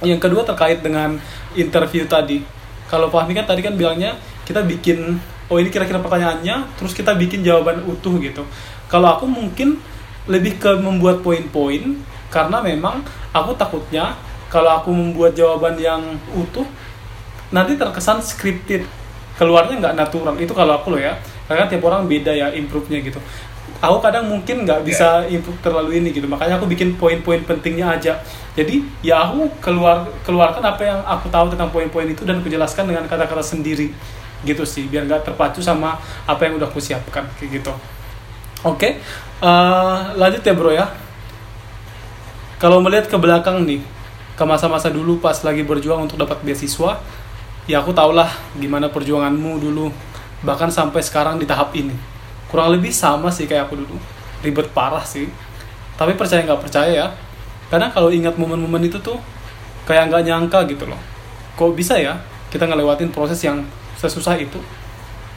[0.00, 1.18] Yang kedua terkait dengan
[1.54, 2.42] interview tadi.
[2.88, 5.16] Kalau Fahmi kan tadi kan bilangnya kita bikin
[5.52, 6.80] oh ini kira-kira pertanyaannya.
[6.80, 8.48] Terus kita bikin jawaban utuh gitu.
[8.88, 9.76] Kalau aku mungkin
[10.24, 12.00] lebih ke membuat poin-poin
[12.32, 13.04] karena memang
[13.36, 14.16] aku takutnya
[14.48, 16.00] kalau aku membuat jawaban yang
[16.32, 16.64] utuh
[17.52, 18.88] nanti terkesan scripted.
[19.36, 20.34] Keluarnya nggak natural.
[20.40, 21.20] Itu kalau aku loh ya.
[21.44, 23.20] Karena tiap orang beda ya improve-nya gitu.
[23.82, 26.24] Aku kadang mungkin nggak bisa improve terlalu ini gitu.
[26.24, 28.22] Makanya aku bikin poin-poin pentingnya aja.
[28.56, 32.88] Jadi ya aku keluar keluarkan apa yang aku tahu tentang poin-poin itu dan aku jelaskan
[32.88, 33.90] dengan kata-kata sendiri
[34.42, 37.72] gitu sih biar nggak terpacu sama apa yang udah aku siapkan kayak gitu.
[38.62, 38.92] Oke okay.
[39.42, 40.86] uh, eh, lanjut ya bro ya.
[42.58, 43.82] Kalau melihat ke belakang nih
[44.38, 46.98] ke masa-masa dulu pas lagi berjuang untuk dapat beasiswa
[47.66, 49.90] ya aku tau lah gimana perjuanganmu dulu
[50.42, 51.94] bahkan sampai sekarang di tahap ini.
[52.50, 53.96] Kurang lebih sama sih kayak aku dulu.
[54.42, 55.30] Ribet parah sih.
[55.94, 57.06] Tapi percaya nggak percaya ya?
[57.70, 59.16] Karena kalau ingat momen-momen itu tuh
[59.86, 60.98] kayak nggak nyangka gitu loh.
[61.56, 62.18] Kok bisa ya
[62.52, 63.64] kita ngelewatin proses yang
[64.02, 64.58] sesusah itu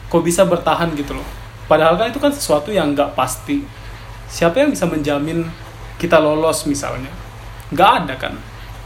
[0.06, 1.26] kok bisa bertahan gitu loh.
[1.66, 3.62] Padahal kan itu kan sesuatu yang nggak pasti.
[4.26, 5.46] Siapa yang bisa menjamin
[5.98, 7.10] kita lolos misalnya?
[7.74, 8.34] Nggak ada kan?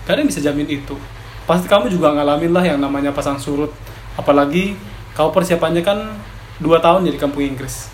[0.09, 0.97] Gak ada yang bisa jamin itu.
[1.45, 3.69] Pasti kamu juga ngalamin lah yang namanya pasang surut.
[4.17, 4.77] Apalagi
[5.13, 6.17] kau persiapannya kan
[6.57, 7.93] dua tahun jadi kampung Inggris.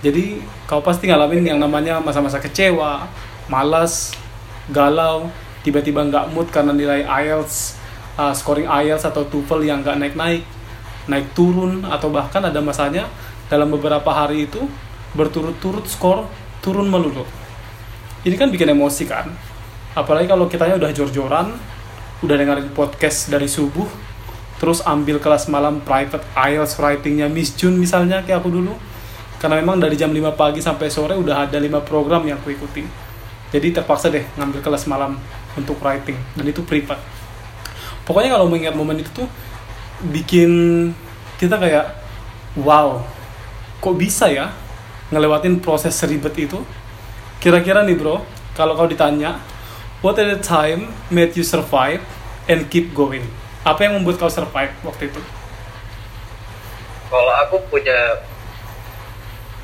[0.00, 3.04] Jadi kau pasti ngalamin yang namanya masa-masa kecewa
[3.46, 4.16] malas
[4.70, 5.30] galau
[5.62, 7.78] tiba-tiba nggak mood karena nilai IELTS
[8.18, 10.42] uh, scoring IELTS atau TOEFL yang nggak naik-naik
[11.06, 13.06] naik turun atau bahkan ada masanya
[13.46, 14.66] dalam beberapa hari itu
[15.14, 16.26] berturut-turut skor
[16.60, 17.22] turun melulu.
[18.26, 19.30] Ini kan bikin emosi kan.
[19.94, 21.54] Apalagi kalau kitanya udah jor-joran,
[22.20, 23.86] udah dengerin podcast dari subuh,
[24.56, 28.72] terus ambil kelas malam private IELTS writingnya Miss Jun misalnya kayak aku dulu
[29.36, 32.80] karena memang dari jam 5 pagi sampai sore udah ada lima program yang aku ikuti
[33.52, 35.20] jadi terpaksa deh ngambil kelas malam
[35.60, 36.96] untuk writing dan itu privat
[38.08, 39.28] pokoknya kalau mengingat momen itu tuh
[40.00, 40.92] bikin
[41.40, 41.96] kita kayak
[42.60, 43.00] wow
[43.80, 44.52] kok bisa ya
[45.12, 46.60] ngelewatin proses seribet itu?
[47.38, 48.24] Kira-kira nih bro
[48.56, 49.38] kalau kau ditanya
[50.00, 52.02] what at the time made you survive
[52.50, 53.24] and keep going?
[53.62, 55.20] Apa yang membuat kau survive waktu itu?
[57.06, 58.24] Kalau aku punya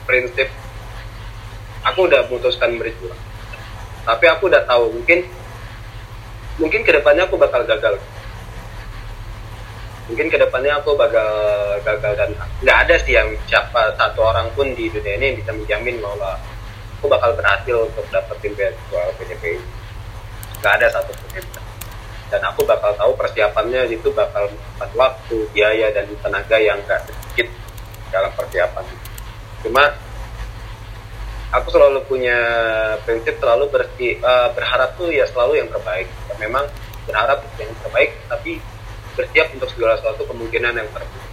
[0.06, 0.48] prinsip
[1.82, 3.18] aku udah memutuskan berjuang.
[4.02, 5.26] Tapi aku udah tahu mungkin
[6.58, 7.98] mungkin ke depannya aku bakal gagal
[10.12, 11.32] mungkin ke depannya aku bakal
[11.80, 15.52] gagal dan nggak ada sih yang siapa satu orang pun di dunia ini yang bisa
[15.56, 16.36] menjamin bahwa
[17.00, 19.56] aku bakal berhasil untuk dapetin beasiswa PDP
[20.60, 21.40] nggak ada satu pun
[22.28, 27.52] dan aku bakal tahu persiapannya itu bakal memakan waktu biaya dan tenaga yang gak sedikit
[28.08, 28.88] dalam persiapan.
[29.60, 29.92] Cuma
[31.52, 32.38] aku selalu punya
[33.04, 36.08] prinsip selalu bersi, uh, berharap tuh ya selalu yang terbaik.
[36.40, 36.64] Memang
[37.04, 38.64] berharap yang terbaik tapi
[39.14, 41.30] bersiap untuk segala sesuatu kemungkinan yang terburuk.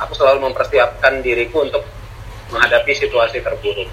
[0.00, 1.84] Aku selalu mempersiapkan diriku untuk
[2.50, 3.88] menghadapi situasi terburuk.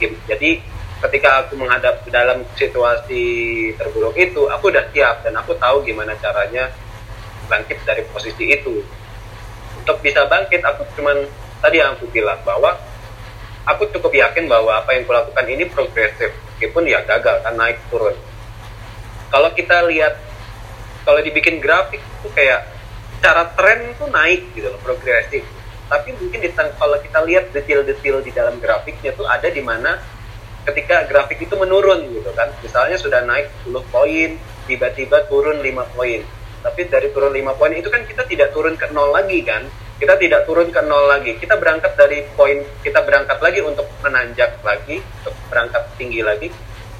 [0.00, 0.62] Jadi
[1.04, 3.22] ketika aku menghadap dalam situasi
[3.76, 6.70] terburuk itu aku udah siap dan aku tahu gimana caranya
[7.50, 8.80] bangkit dari posisi itu.
[9.82, 11.28] Untuk bisa bangkit aku cuman
[11.60, 12.78] tadi yang aku bilang bahwa
[13.68, 16.32] aku cukup yakin bahwa apa yang kulakukan ini progresif.
[16.54, 18.14] Meskipun ya gagal kan naik turun.
[19.28, 20.14] Kalau kita lihat
[21.04, 22.64] kalau dibikin grafik itu kayak
[23.20, 25.44] cara tren tuh naik gitu loh progresif.
[25.84, 30.00] Tapi mungkin di kalau kita lihat detail-detail di dalam grafiknya tuh ada di mana
[30.64, 32.48] ketika grafik itu menurun gitu kan.
[32.64, 34.30] Misalnya sudah naik 10 poin
[34.64, 36.20] tiba-tiba turun 5 poin.
[36.64, 39.68] Tapi dari turun 5 poin itu kan kita tidak turun ke nol lagi kan.
[40.00, 41.36] Kita tidak turun ke nol lagi.
[41.36, 46.48] Kita berangkat dari poin kita berangkat lagi untuk menanjak lagi untuk berangkat tinggi lagi.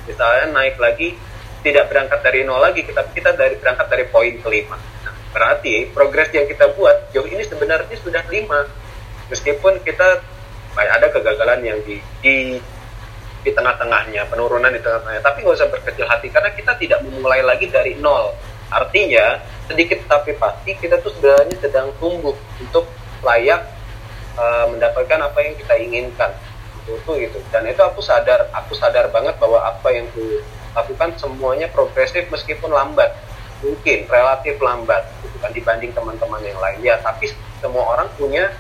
[0.05, 1.17] Misalnya naik lagi
[1.65, 6.29] tidak berangkat dari nol lagi kita kita dari berangkat dari poin kelima nah, berarti progres
[6.37, 8.69] yang kita buat jauh ini sebenarnya sudah lima
[9.33, 10.21] meskipun kita
[10.75, 12.59] ada kegagalan yang di, di
[13.45, 15.21] di tengah-tengahnya, penurunan di tengah-tengahnya.
[15.21, 18.33] Tapi nggak usah berkecil hati karena kita tidak memulai lagi dari nol.
[18.73, 22.89] Artinya sedikit tapi pasti kita tuh sebenarnya sedang tumbuh untuk
[23.21, 23.61] layak
[24.41, 26.33] uh, mendapatkan apa yang kita inginkan.
[26.85, 27.41] Tuh gitu.
[27.49, 30.45] Dan itu aku sadar, aku sadar banget bahwa apa yang aku
[30.77, 33.17] lakukan semuanya progresif meskipun lambat.
[33.65, 36.79] Mungkin relatif lambat gitu kan dibanding teman-teman yang lain.
[36.85, 37.33] Ya, tapi
[37.65, 38.53] semua orang punya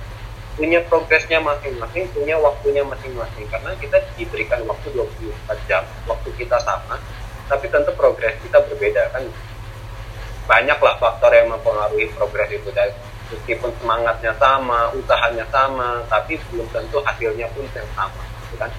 [0.54, 3.44] punya progresnya masing-masing, punya waktunya masing-masing.
[3.52, 6.96] Karena kita diberikan waktu 24 jam, waktu kita sama,
[7.50, 9.28] tapi tentu progres kita berbeda kan.
[10.44, 12.92] Banyaklah faktor yang mempengaruhi progres itu dan
[13.34, 18.70] meskipun semangatnya sama, usahanya sama, tapi belum tentu hasilnya pun yang sama, gitu kan?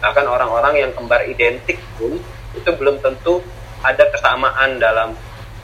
[0.00, 2.16] Bahkan orang-orang yang kembar identik pun
[2.54, 3.42] itu belum tentu
[3.82, 5.12] ada kesamaan dalam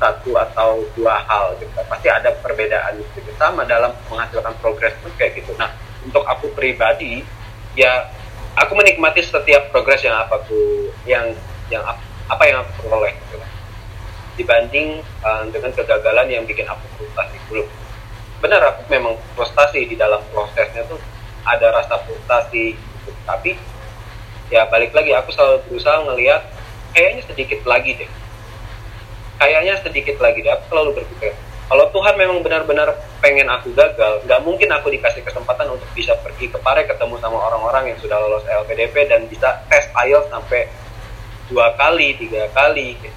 [0.01, 1.77] satu atau dua hal gitu.
[1.85, 3.31] pasti ada perbedaan gitu.
[3.37, 5.69] sama dalam menghasilkan progres pun kayak gitu nah
[6.01, 7.21] untuk aku pribadi
[7.77, 8.09] ya
[8.57, 11.29] aku menikmati setiap progres yang aku yang
[11.69, 11.85] yang
[12.27, 13.37] apa yang aku peroleh gitu.
[14.41, 17.69] dibanding uh, dengan kegagalan yang bikin aku frustasi belum
[18.41, 21.01] benar aku memang frustasi di dalam prosesnya tuh.
[21.45, 22.77] Ada rasa frustasi.
[23.25, 23.57] Tapi
[24.51, 26.43] ya balik lagi aku selalu berusaha ngelihat
[26.97, 28.11] kayaknya sedikit lagi deh.
[29.41, 31.33] Kayaknya sedikit lagi deh aku selalu berpikir
[31.71, 36.51] kalau Tuhan memang benar-benar pengen aku gagal nggak mungkin aku dikasih kesempatan untuk bisa pergi
[36.51, 40.67] ke Pare ketemu sama orang-orang yang sudah lolos LPDP dan bisa tes IELTS sampai
[41.47, 43.15] dua kali tiga kali gitu.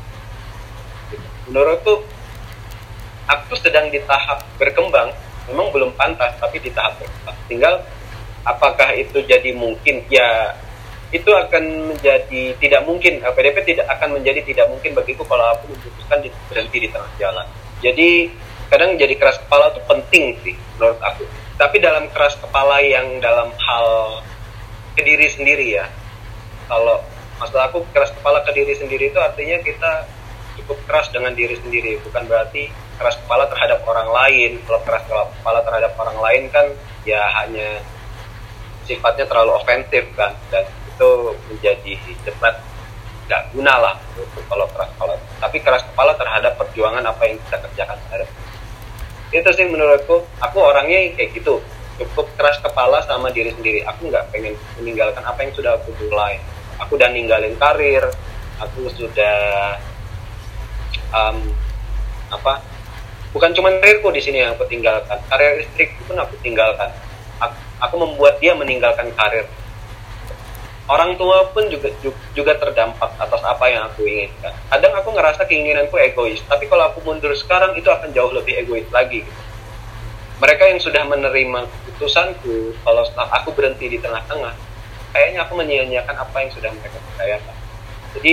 [1.49, 2.05] menurutku
[3.29, 5.11] aku sedang di tahap berkembang
[5.51, 7.75] memang belum pantas tapi di tahap berkembang tinggal
[8.43, 10.55] apakah itu jadi mungkin ya
[11.13, 16.25] itu akan menjadi tidak mungkin PDP tidak akan menjadi tidak mungkin bagiku kalau aku memutuskan
[16.49, 17.45] berhenti di tengah jalan.
[17.85, 18.33] Jadi
[18.73, 21.29] kadang jadi keras kepala itu penting sih menurut aku.
[21.61, 23.87] Tapi dalam keras kepala yang dalam hal
[24.97, 25.85] ke diri sendiri ya.
[26.65, 27.05] Kalau
[27.37, 30.09] maksud aku keras kepala ke diri sendiri itu artinya kita
[30.59, 34.51] cukup keras dengan diri sendiri, bukan berarti keras kepala terhadap orang lain.
[34.65, 36.65] Kalau keras kepala terhadap orang lain kan
[37.03, 37.81] ya hanya
[38.85, 40.35] sifatnya terlalu ofensif kan.
[40.53, 41.09] Dan itu
[41.49, 41.93] menjadi
[42.25, 42.55] debat
[43.23, 43.95] nggak guna lah
[44.45, 45.13] kalau keras kepala.
[45.41, 48.29] Tapi keras kepala terhadap perjuangan apa yang kita kerjakan terhadap
[49.33, 50.21] itu sih menurutku.
[50.37, 51.57] Aku orangnya kayak gitu.
[51.97, 53.81] Cukup keras kepala sama diri sendiri.
[53.89, 56.37] Aku nggak pengen meninggalkan apa yang sudah aku mulai.
[56.77, 58.05] Aku udah ninggalin karir.
[58.61, 59.81] Aku sudah
[61.13, 61.37] um,
[62.33, 62.65] apa
[63.31, 66.89] bukan cuma karirku di sini yang aku tinggalkan karir istriku pun aku tinggalkan.
[67.41, 69.45] Aku, aku membuat dia meninggalkan karir.
[70.83, 71.87] Orang tua pun juga
[72.35, 74.51] juga terdampak atas apa yang aku inginkan.
[74.67, 78.85] Kadang aku ngerasa keinginanku egois tapi kalau aku mundur sekarang itu akan jauh lebih egois
[78.91, 79.23] lagi.
[80.43, 84.51] Mereka yang sudah menerima keputusanku kalau aku berhenti di tengah-tengah
[85.13, 87.55] kayaknya aku menyia-nyiakan apa yang sudah mereka percayakan.
[88.17, 88.31] Jadi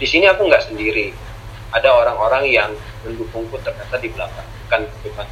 [0.00, 1.12] di sini aku nggak sendiri
[1.70, 2.70] ada orang-orang yang
[3.06, 4.46] mendukungku ternyata di belakang.
[4.66, 5.26] Bukan bukan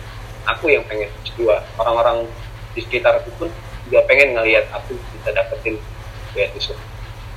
[0.46, 2.26] aku yang pengen dua orang-orang
[2.72, 3.48] di sekitar aku pun
[3.86, 5.76] juga pengen ngelihat aku bisa dapetin
[6.32, 6.76] beasiswa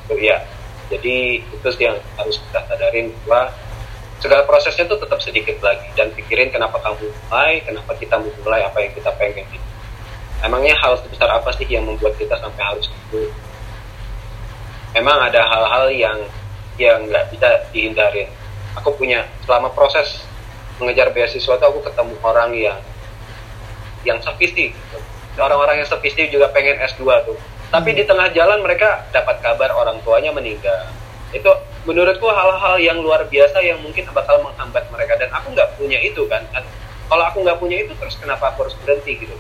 [0.07, 0.43] so iya.
[0.91, 3.47] Jadi itu sih yang harus kita sadarin bahwa
[4.19, 5.87] segala prosesnya itu tetap sedikit lagi.
[5.95, 9.47] Dan pikirin kenapa kamu mulai kenapa kita mulai apa yang kita pengen
[10.43, 13.31] emangnya hal sebesar apa sih yang membuat kita sampai harus itu?
[14.91, 16.19] Memang ada hal-hal yang
[16.75, 18.27] yang nggak bisa dihindarin
[18.77, 20.23] aku punya selama proses
[20.79, 22.79] mengejar beasiswa itu aku ketemu orang yang
[24.01, 24.97] yang sofistik gitu.
[25.37, 27.37] orang-orang yang sofistik juga pengen S2 tuh.
[27.71, 30.91] Tapi di tengah jalan mereka dapat kabar orang tuanya meninggal.
[31.31, 31.47] Itu
[31.87, 35.15] menurutku hal-hal yang luar biasa yang mungkin bakal menghambat mereka.
[35.15, 36.43] Dan aku nggak punya itu kan
[37.07, 39.35] kalau aku nggak punya itu terus kenapa aku harus berhenti gitu?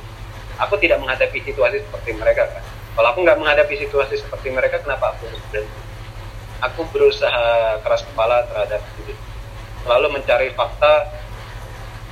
[0.63, 2.63] Aku tidak menghadapi situasi seperti mereka kan.
[2.95, 5.90] Kalau aku nggak menghadapi situasi seperti mereka kenapa aku harus berhenti
[6.61, 9.13] aku berusaha keras kepala terhadap itu.
[9.81, 11.09] Selalu mencari fakta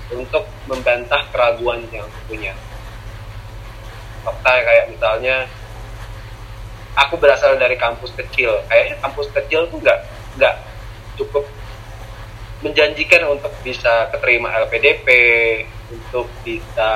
[0.10, 2.54] untuk membantah keraguan yang aku punya.
[4.26, 5.46] Fakta kayak misalnya
[6.98, 8.66] aku berasal dari kampus kecil.
[8.66, 10.00] Kayaknya kampus kecil tuh nggak
[10.42, 10.56] nggak
[11.22, 11.46] cukup
[12.60, 15.08] menjanjikan untuk bisa keterima LPDP
[15.94, 16.92] untuk bisa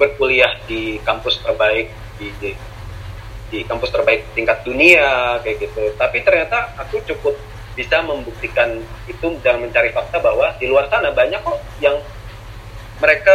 [0.00, 2.54] berkuliah di kampus terbaik di,
[3.54, 5.94] di kampus terbaik tingkat dunia kayak gitu.
[5.94, 7.38] Tapi ternyata aku cukup
[7.78, 11.94] bisa membuktikan itu dan mencari fakta bahwa di luar sana banyak kok yang
[12.98, 13.34] mereka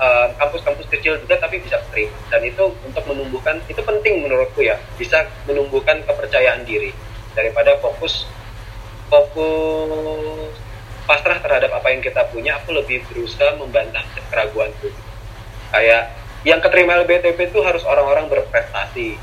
[0.00, 4.80] kampus kampus-kampus kecil juga tapi bisa terima dan itu untuk menumbuhkan itu penting menurutku ya
[4.96, 6.88] bisa menumbuhkan kepercayaan diri
[7.36, 8.24] daripada fokus
[9.12, 10.56] fokus
[11.10, 12.54] pasrah terhadap apa yang kita punya.
[12.62, 14.94] Aku lebih berusaha membantah keraguanku.
[15.74, 19.20] Kayak yang keterima LBTP itu harus orang-orang berprestasi.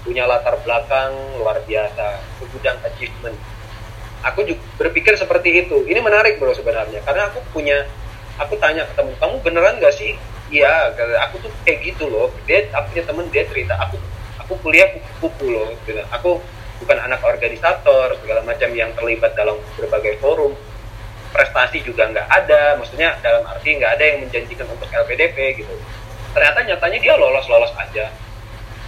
[0.00, 3.36] Punya latar belakang luar biasa segudang achievement.
[4.24, 5.84] Aku juga berpikir seperti itu.
[5.84, 7.04] Ini menarik bro sebenarnya.
[7.04, 7.84] Karena aku punya
[8.40, 10.16] aku tanya ke temen kamu beneran gak sih?
[10.48, 10.96] Iya
[11.28, 12.32] aku tuh kayak gitu loh.
[12.48, 14.00] Dia aku punya temen dia cerita aku
[14.40, 15.68] aku kuliah kupu-kupu loh.
[15.84, 16.00] Gitu.
[16.08, 16.40] aku
[16.80, 20.56] bukan anak organisator segala macam yang terlibat dalam berbagai forum.
[21.36, 22.80] Prestasi juga nggak ada.
[22.80, 25.76] Maksudnya dalam arti nggak ada yang menjanjikan untuk LPDP gitu
[26.36, 28.12] ternyata nyatanya dia lolos lolos aja.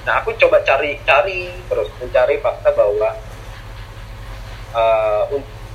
[0.05, 3.16] Nah aku coba cari cari terus mencari fakta bahwa
[4.76, 5.24] uh,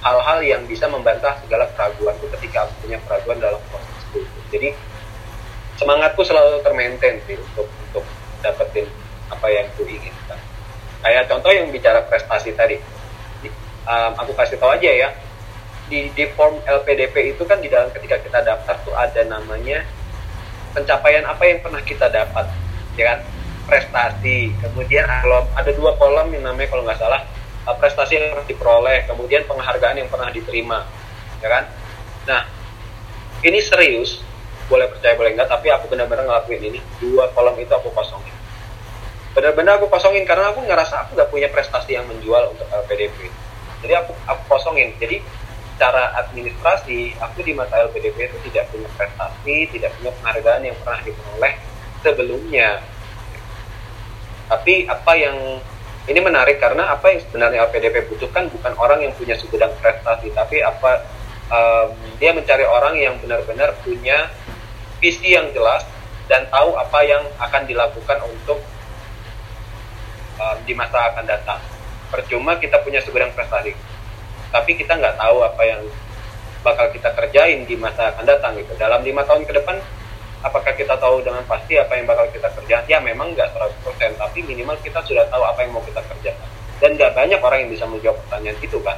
[0.06, 4.22] hal-hal yang bisa membantah segala keraguan itu ketika aku punya keraguan dalam proses itu.
[4.54, 4.70] Jadi
[5.82, 8.06] semangatku selalu termaintain sih untuk untuk
[8.46, 8.86] dapetin
[9.34, 10.38] apa yang aku inginkan.
[11.02, 12.78] Kayak contoh yang bicara prestasi tadi.
[13.84, 15.10] Um, aku kasih tahu aja ya.
[15.90, 19.84] Di, di form LPDP itu kan di dalam ketika kita daftar tuh ada namanya
[20.74, 22.50] pencapaian apa yang pernah kita dapat
[22.98, 23.20] ya kan?
[23.64, 27.24] Prestasi kemudian kalau ada dua kolom yang namanya kalau nggak salah
[27.64, 30.84] uh, prestasi yang pernah diperoleh kemudian penghargaan yang pernah diterima
[31.40, 31.64] ya kan?
[32.28, 32.42] Nah
[33.46, 34.20] ini serius
[34.68, 36.80] boleh percaya boleh enggak tapi aku benar-benar ngelakuin ini.
[37.00, 38.36] Dua kolom itu aku kosongin.
[39.32, 43.32] Benar-benar aku kosongin karena aku ngerasa aku nggak punya prestasi yang menjual untuk LPDP
[43.84, 44.96] jadi aku aku kosongin.
[44.96, 45.20] Jadi
[45.74, 51.02] secara administrasi aku di mata LPDP itu tidak punya prestasi tidak punya penghargaan yang pernah
[51.02, 51.54] diperoleh
[52.06, 52.70] sebelumnya.
[54.48, 55.38] Tapi apa yang
[56.06, 60.62] ini menarik karena apa yang sebenarnya LPDP butuhkan bukan orang yang punya segudang prestasi tapi
[60.62, 61.10] apa
[61.50, 61.90] um,
[62.22, 64.30] dia mencari orang yang benar-benar punya
[65.02, 65.88] visi yang jelas
[66.30, 68.62] dan tahu apa yang akan dilakukan untuk
[70.38, 71.60] um, di masa akan datang.
[72.14, 73.74] Percuma kita punya segudang prestasi
[74.54, 75.82] tapi kita nggak tahu apa yang
[76.62, 78.78] bakal kita kerjain di masa akan datang gitu.
[78.78, 79.82] Dalam lima tahun ke depan
[80.46, 84.40] apakah kita tahu dengan pasti apa yang bakal kita kerjakan ya memang nggak 100% tapi
[84.46, 86.48] minimal kita sudah tahu apa yang mau kita kerjakan.
[86.78, 88.98] Dan nggak banyak orang yang bisa menjawab pertanyaan itu kan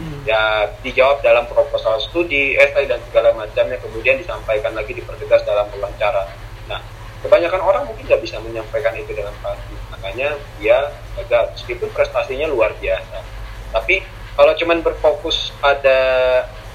[0.00, 0.20] hmm.
[0.24, 6.24] ya dijawab dalam proposal studi esai dan segala macamnya kemudian disampaikan lagi dipertegas dalam wawancara.
[6.66, 6.80] Nah
[7.20, 9.76] kebanyakan orang mungkin nggak bisa menyampaikan itu dengan pasti.
[9.92, 10.88] Makanya dia
[11.20, 13.29] gagal meskipun prestasinya luar biasa
[13.70, 14.02] tapi
[14.34, 15.98] kalau cuman berfokus pada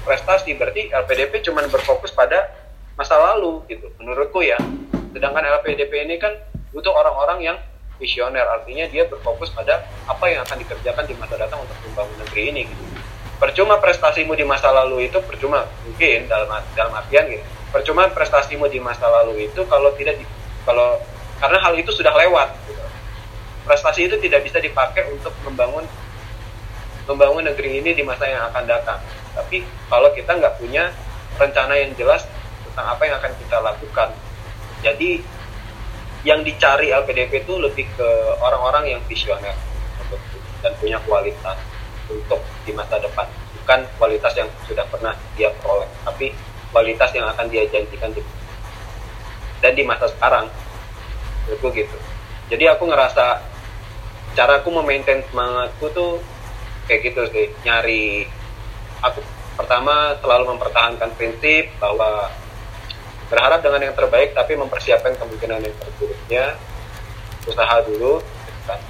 [0.06, 2.46] prestasi berarti LPDP cuman berfokus pada
[2.94, 3.90] masa lalu gitu.
[3.98, 4.56] Menurutku ya.
[5.10, 6.32] Sedangkan LPDP ini kan
[6.70, 7.56] butuh orang-orang yang
[7.98, 8.46] visioner.
[8.46, 12.62] Artinya dia berfokus pada apa yang akan dikerjakan di masa datang untuk membangun negeri ini
[12.70, 12.82] gitu.
[13.36, 15.68] Percuma prestasimu di masa lalu itu percuma.
[15.84, 17.44] Mungkin dalam dalam artian gitu.
[17.74, 20.24] Percuma prestasimu di masa lalu itu kalau tidak di,
[20.64, 20.96] kalau
[21.36, 22.80] karena hal itu sudah lewat gitu.
[23.66, 25.82] prestasi itu tidak bisa dipakai untuk membangun
[27.06, 28.98] membangun negeri ini di masa yang akan datang.
[29.32, 30.90] Tapi kalau kita nggak punya
[31.38, 32.26] rencana yang jelas
[32.66, 34.08] tentang apa yang akan kita lakukan.
[34.82, 35.10] Jadi
[36.26, 38.08] yang dicari LPDP itu lebih ke
[38.42, 39.54] orang-orang yang visioner
[40.60, 41.56] dan punya kualitas
[42.10, 43.30] untuk di masa depan.
[43.62, 46.34] Bukan kualitas yang sudah pernah dia peroleh tapi
[46.74, 48.22] kualitas yang akan dia janjikan di
[49.62, 50.50] dan di masa sekarang.
[51.46, 51.96] Itu gitu.
[52.50, 53.42] Jadi aku ngerasa
[54.36, 56.20] cara aku memaintain semangatku tuh
[56.86, 57.46] kayak gitu sih.
[57.66, 58.26] Nyari
[59.02, 59.20] aku
[59.58, 62.30] pertama selalu mempertahankan prinsip bahwa
[63.26, 66.44] berharap dengan yang terbaik tapi mempersiapkan kemungkinan yang terburuknya.
[67.46, 68.22] Usaha dulu
[68.66, 68.80] kan.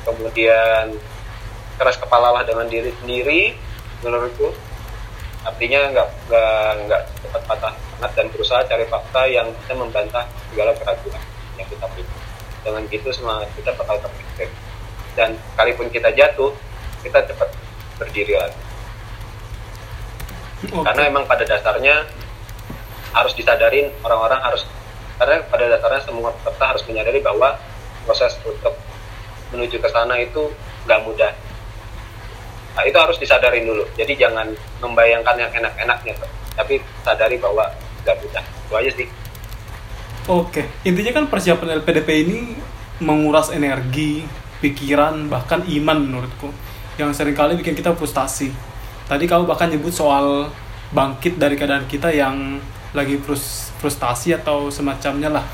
[0.00, 0.96] kemudian
[1.76, 3.56] keras kepala lah dengan diri sendiri
[4.04, 4.52] menurutku.
[5.40, 6.08] Artinya nggak
[6.84, 11.20] nggak cepat patah semangat dan berusaha cari fakta yang bisa membantah segala keraguan
[11.56, 12.14] yang kita punya.
[12.60, 14.48] Dengan gitu semangat kita bakal terpikir
[15.16, 16.52] dan sekalipun kita jatuh
[17.02, 17.48] kita cepat
[18.00, 18.58] berdiri lagi
[20.68, 20.84] okay.
[20.84, 22.04] karena emang pada dasarnya
[23.10, 24.62] harus disadarin orang-orang harus
[25.20, 27.58] karena pada dasarnya semua peserta harus menyadari bahwa
[28.08, 28.72] proses untuk
[29.52, 30.48] menuju ke sana itu
[30.88, 31.32] nggak mudah
[32.70, 33.84] Nah, itu harus disadarin dulu.
[33.98, 34.46] Jadi jangan
[34.78, 36.14] membayangkan yang enak-enaknya,
[36.54, 37.66] tapi sadari bahwa
[38.06, 38.40] nggak mudah.
[38.40, 39.08] Itu aja sih.
[40.30, 42.38] Oke, intinya kan persiapan LPDP ini
[43.02, 44.22] menguras energi,
[44.62, 46.54] pikiran, bahkan iman menurutku.
[46.98, 48.50] Yang sering kali bikin kita frustasi.
[49.06, 50.50] Tadi kamu bahkan nyebut soal
[50.90, 52.58] bangkit dari keadaan kita yang
[52.90, 53.18] lagi
[53.78, 55.46] frustasi atau semacamnya lah.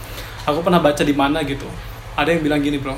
[0.48, 1.68] Aku pernah baca di mana gitu.
[2.16, 2.96] Ada yang bilang gini bro,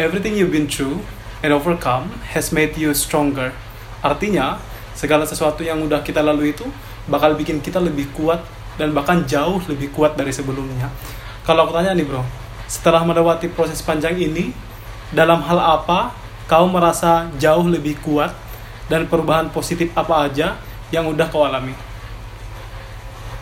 [0.00, 1.04] everything you've been through
[1.44, 3.52] and overcome has made you stronger.
[4.00, 4.56] Artinya,
[4.96, 6.64] segala sesuatu yang udah kita lalui itu
[7.04, 8.40] bakal bikin kita lebih kuat
[8.80, 10.88] dan bahkan jauh lebih kuat dari sebelumnya.
[11.44, 12.24] Kalau aku tanya nih bro,
[12.64, 14.50] setelah melewati proses panjang ini,
[15.12, 16.10] dalam hal apa
[16.46, 18.30] kau merasa jauh lebih kuat
[18.86, 20.54] dan perubahan positif apa aja
[20.94, 21.74] yang udah kau alami?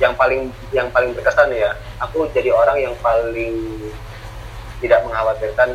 [0.01, 0.43] Yang paling
[0.73, 3.53] yang paling berkesan ya, aku jadi orang yang paling
[4.81, 5.71] tidak mengkhawatirkan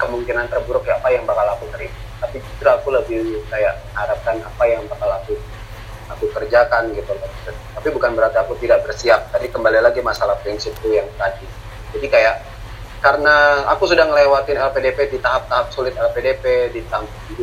[0.00, 1.94] kemungkinan terburuk ya apa yang bakal aku terima.
[2.24, 5.36] Tapi justru aku lebih kayak harapkan apa yang bakal aku
[6.04, 7.16] aku kerjakan gitu
[7.74, 9.28] tapi bukan berarti aku tidak bersiap.
[9.28, 11.44] Tadi kembali lagi masalah prinsip itu yang tadi.
[11.92, 12.53] Jadi kayak
[13.04, 16.80] karena aku sudah ngelewatin LPDP di tahap-tahap sulit LPDP di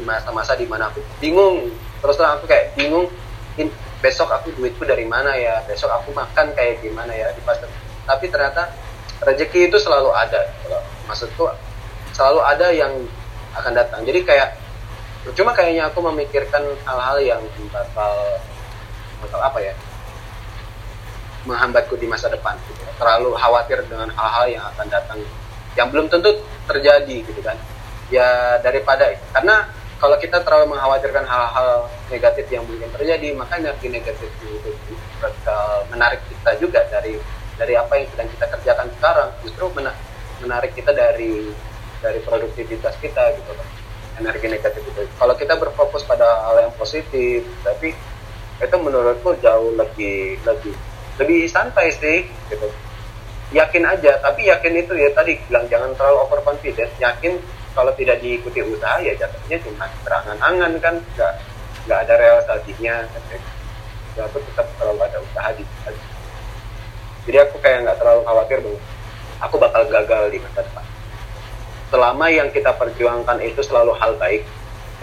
[0.01, 1.69] masa-masa di mana aku bingung.
[2.01, 3.05] Terus terang aku kayak bingung
[3.61, 3.69] in,
[4.01, 5.61] besok aku duitku dari mana ya?
[5.69, 7.29] Besok aku makan kayak gimana ya?
[7.37, 7.69] Di pasar
[8.09, 8.73] tapi ternyata
[9.21, 10.49] rezeki itu selalu ada.
[11.05, 11.45] Maksudku
[12.09, 12.97] selalu ada yang
[13.53, 14.01] akan datang.
[14.01, 14.57] Jadi kayak
[15.37, 18.17] cuma kayaknya aku memikirkan hal-hal yang bakal
[19.21, 19.77] bakal apa ya
[21.45, 22.57] menghambatku di masa depan.
[22.97, 25.21] Terlalu khawatir dengan hal-hal yang akan datang
[25.75, 27.57] yang belum tentu terjadi gitu kan.
[28.11, 34.29] Ya daripada karena kalau kita terlalu mengkhawatirkan hal-hal negatif yang mungkin terjadi maka energi negatif
[34.41, 34.71] itu
[35.21, 37.15] bakal menarik kita juga dari
[37.55, 39.29] dari apa yang sedang kita kerjakan sekarang.
[39.45, 39.65] Justru
[40.41, 41.53] menarik kita dari
[42.01, 43.67] dari produktivitas kita gitu kan.
[44.19, 45.01] Energi negatif itu.
[45.15, 47.95] Kalau kita berfokus pada hal yang positif tapi
[48.61, 50.73] itu menurutku jauh lebih lebih
[51.17, 52.69] lebih santai sih gitu
[53.51, 56.91] yakin aja tapi yakin itu ya tadi bilang jangan terlalu overconfident.
[56.99, 57.35] Yakin
[57.71, 61.33] kalau tidak diikuti usaha ya jatuhnya cuma berangan-angan kan nggak
[61.87, 62.95] nggak ada realisasinya
[64.11, 65.63] ya aku tetap terlalu ada usaha di
[67.21, 68.79] jadi aku kayak nggak terlalu khawatir bahwa
[69.45, 70.85] aku bakal gagal di masa depan.
[71.91, 74.43] Selama yang kita perjuangkan itu selalu hal baik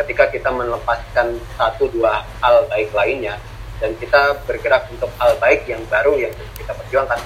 [0.03, 3.39] ketika kita melepaskan satu dua hal baik lainnya
[3.79, 7.19] dan kita bergerak untuk hal baik yang baru yang kita perjuangkan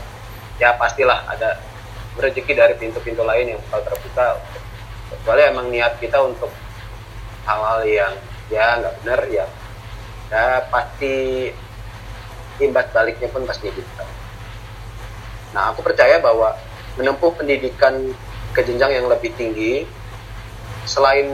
[0.62, 1.58] ya pastilah ada
[2.14, 4.38] rezeki dari pintu-pintu lain yang bakal terbuka.
[5.10, 6.54] Kecuali emang niat kita untuk
[7.42, 8.14] hal-hal yang
[8.52, 9.46] ya nggak benar ya
[10.28, 11.48] ya pasti
[12.60, 14.04] imbas baliknya pun pasti bisa
[15.52, 16.56] nah aku percaya bahwa
[16.96, 18.12] menempuh pendidikan
[18.52, 19.88] ke jenjang yang lebih tinggi
[20.84, 21.28] selain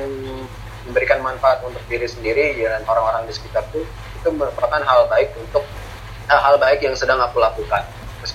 [0.87, 3.83] memberikan manfaat untuk diri sendiri dan orang-orang di sekitarku
[4.19, 5.67] itu merupakan hal baik untuk
[6.31, 7.83] hal-hal baik yang sedang aku lakukan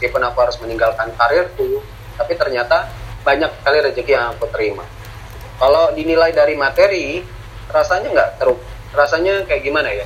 [0.04, 1.80] meskipun aku harus meninggalkan karirku
[2.20, 2.92] tapi ternyata
[3.24, 4.84] banyak sekali rezeki yang aku terima.
[5.56, 7.24] Kalau dinilai dari materi
[7.72, 8.60] rasanya nggak teruk
[8.92, 10.04] rasanya kayak gimana ya?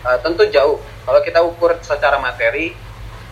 [0.00, 0.80] Uh, tentu jauh.
[1.04, 2.72] Kalau kita ukur secara materi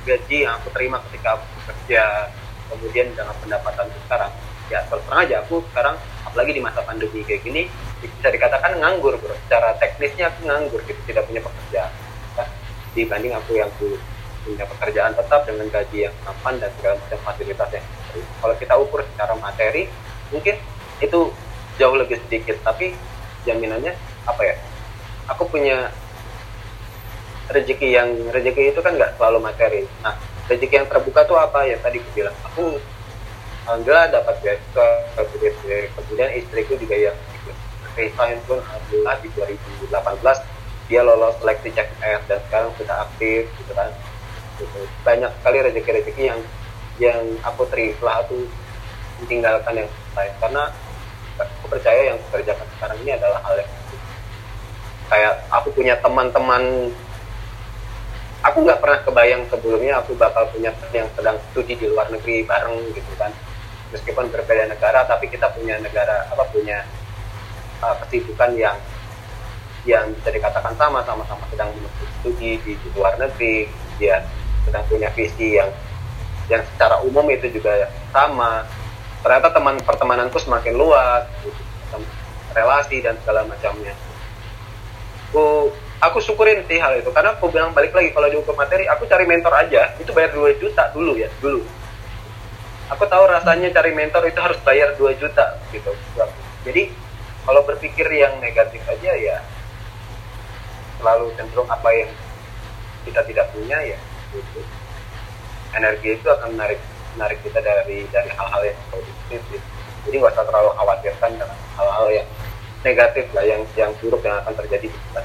[0.05, 2.29] gaji yang aku terima ketika aku bekerja
[2.69, 4.33] kemudian dengan pendapatan sekarang
[4.69, 5.97] ya terus terang aja aku sekarang
[6.29, 7.73] apalagi di masa pandemi kayak gini
[8.05, 9.33] bisa dikatakan nganggur bro.
[9.49, 11.93] Secara teknisnya aku nganggur gitu tidak punya pekerjaan.
[12.37, 12.49] Nah,
[12.93, 13.73] dibanding aku yang
[14.45, 17.87] punya pekerjaan tetap dengan gaji yang tampan dan segala macam fasilitas yang
[18.41, 19.87] kalau kita ukur secara materi
[20.33, 20.57] mungkin
[21.01, 21.21] itu
[21.77, 22.93] jauh lebih sedikit tapi
[23.45, 23.97] jaminannya
[24.29, 24.55] apa ya?
[25.33, 25.89] Aku punya
[27.51, 29.87] rezeki yang rezeki itu kan nggak selalu materi.
[30.05, 30.17] Nah
[30.49, 31.65] rezeki yang terbuka tuh apa?
[31.65, 32.77] Ya tadi aku bilang aku
[33.69, 34.89] alhamdulillah dapat beasiswa
[35.95, 37.17] kemudian istriku juga yang
[37.95, 43.91] resign pun alhamdulillah di 2018 dia lolos seleksi CPNS dan sekarang sudah aktif gitu kan
[44.61, 44.81] gitu.
[45.01, 46.41] banyak sekali rezeki-rezeki yang
[47.01, 48.45] yang aku terima aku
[49.25, 50.33] meninggalkan yang lain.
[50.37, 50.63] Karena
[51.41, 53.73] aku percaya yang kerjakan sekarang ini adalah hal yang
[55.11, 56.93] kayak aku punya teman-teman
[58.41, 62.45] aku nggak pernah kebayang sebelumnya aku bakal punya teman yang sedang studi di luar negeri
[62.45, 63.33] bareng gitu kan.
[63.91, 66.87] Meskipun berbeda negara tapi kita punya negara apa punya
[67.83, 68.79] uh, kesibukan yang
[69.89, 71.73] yang bisa dikatakan sama sama-sama sedang
[72.21, 73.65] studi di, luar negeri
[73.97, 74.21] dia
[74.71, 75.67] sedang punya visi yang
[76.47, 78.63] yang secara umum itu juga sama.
[79.21, 81.61] Ternyata teman pertemananku semakin luas gitu,
[82.55, 83.93] relasi dan segala macamnya.
[85.31, 87.11] Aku aku syukurin sih hal itu.
[87.11, 89.95] Karena aku bilang balik lagi kalau diukur materi aku cari mentor aja.
[89.99, 91.67] Itu bayar 2 juta dulu ya dulu.
[92.91, 95.93] Aku tahu rasanya cari mentor itu harus bayar 2 juta gitu.
[96.67, 96.91] Jadi
[97.47, 99.39] kalau berpikir yang negatif aja ya
[100.99, 102.11] selalu cenderung apa yang
[103.09, 103.99] kita tidak punya ya
[104.33, 104.61] gitu.
[105.75, 106.81] energi itu akan menarik
[107.19, 109.67] menarik kita dari dari hal-hal yang positif gitu.
[110.09, 112.29] jadi nggak usah terlalu khawatirkan dengan hal-hal yang
[112.81, 115.23] negatif lah yang yang buruk yang akan terjadi di kita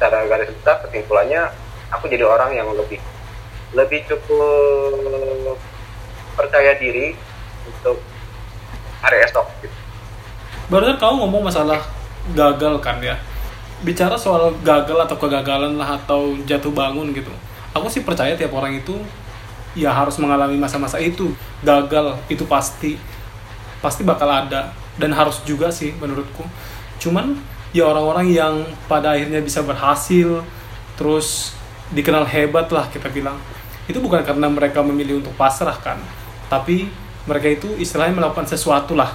[0.00, 1.52] secara garis besar kesimpulannya
[1.92, 2.96] aku jadi orang yang lebih
[3.76, 5.58] lebih cukup
[6.34, 7.14] percaya diri
[7.68, 8.00] untuk
[9.04, 9.76] hari esok gitu.
[10.72, 11.84] Barusan kamu ngomong masalah
[12.32, 13.20] gagal kan ya
[13.80, 17.32] bicara soal gagal atau kegagalan lah atau jatuh bangun gitu.
[17.72, 18.96] Aku sih percaya tiap orang itu
[19.72, 21.32] ya harus mengalami masa-masa itu.
[21.64, 23.00] Gagal itu pasti
[23.80, 26.44] pasti bakal ada dan harus juga sih menurutku.
[27.00, 27.38] Cuman
[27.72, 28.54] ya orang-orang yang
[28.90, 30.44] pada akhirnya bisa berhasil
[30.98, 31.56] terus
[31.94, 33.40] dikenal hebat lah kita bilang
[33.88, 35.98] itu bukan karena mereka memilih untuk pasrah kan
[36.46, 36.90] tapi
[37.30, 39.14] mereka itu istilahnya melakukan sesuatu lah.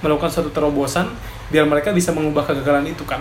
[0.00, 1.12] Melakukan suatu terobosan
[1.52, 3.20] biar mereka bisa mengubah kegagalan itu kan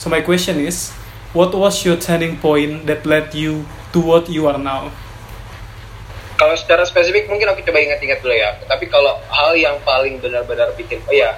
[0.00, 0.96] so my question is
[1.36, 4.88] what was your turning point that led you to what you are now?
[6.40, 8.56] Kalau secara spesifik mungkin aku coba ingat-ingat dulu ya.
[8.64, 11.36] Tapi kalau hal yang paling benar-benar bikin oh ya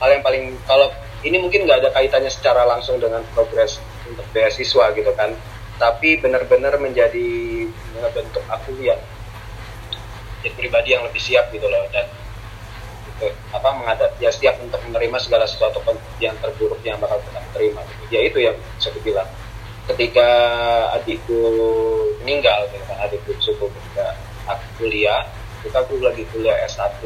[0.00, 0.88] hal yang paling kalau
[1.20, 3.76] ini mungkin nggak ada kaitannya secara langsung dengan progres
[4.08, 5.36] untuk beasiswa gitu kan.
[5.76, 7.68] Tapi benar-benar menjadi
[8.16, 8.96] bentuk aku yang
[10.40, 11.84] jadi pribadi yang lebih siap gitu loh.
[11.92, 12.08] Dan
[13.20, 15.84] gitu, apa menghadap ya siap untuk menerima segala sesuatu
[16.24, 18.02] yang terburuk yang bakal kita terima gitu.
[18.08, 19.28] ya itu yang saya bilang
[19.92, 20.28] ketika
[20.96, 21.42] adikku
[22.24, 24.16] meninggal gitu kan adikku suku ketika
[24.48, 25.28] aku kuliah
[25.60, 27.04] kita aku lagi kuliah S1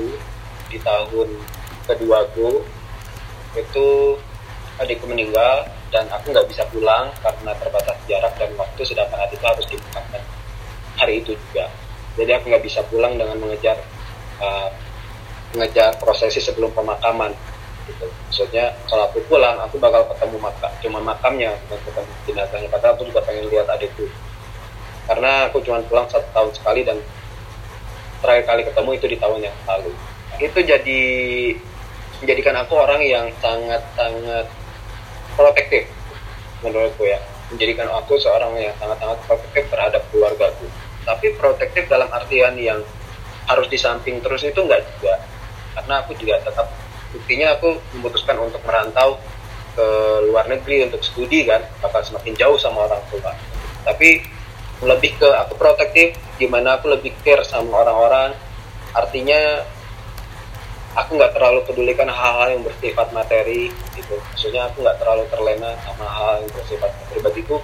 [0.71, 1.29] di tahun
[1.91, 2.63] kedua aku
[3.59, 3.87] itu
[4.79, 9.47] adikku meninggal dan aku nggak bisa pulang karena terbatas jarak dan waktu sedangkan adik itu
[9.47, 10.23] harus dimakamkan
[10.99, 11.71] hari itu juga
[12.15, 13.79] jadi aku nggak bisa pulang dengan mengejar
[14.43, 14.71] uh,
[15.55, 17.31] mengejar prosesi sebelum pemakaman
[17.87, 18.07] gitu.
[18.27, 22.69] maksudnya kalau aku pulang aku bakal ketemu makam cuma makamnya bukan ketemu jenazahnya.
[22.69, 24.11] Padahal aku juga pengen lihat adikku.
[25.07, 26.99] Karena aku cuma pulang satu tahun sekali dan
[28.25, 29.93] terakhir kali ketemu itu di tahun yang lalu.
[30.43, 31.03] Itu jadi
[32.25, 34.49] menjadikan aku orang yang sangat-sangat
[35.39, 35.87] protektif
[36.65, 37.21] menurutku ya.
[37.53, 40.67] Menjadikan aku seorang yang sangat-sangat protektif terhadap keluargaku.
[41.05, 42.81] Tapi protektif dalam artian yang
[43.45, 45.21] harus di samping terus itu enggak juga
[45.75, 46.71] karena aku juga tetap
[47.11, 49.19] buktinya aku memutuskan untuk merantau
[49.75, 49.87] ke
[50.31, 51.63] luar negeri untuk studi kan.
[51.83, 53.35] Bakal semakin jauh sama orang tua.
[53.83, 54.23] Tapi
[54.83, 58.35] lebih ke aku protektif gimana aku lebih care sama orang-orang.
[58.95, 59.67] Artinya
[60.95, 64.15] aku nggak terlalu pedulikan hal-hal yang bersifat materi gitu.
[64.15, 67.59] Maksudnya aku nggak terlalu terlena sama hal yang bersifat materi bagiku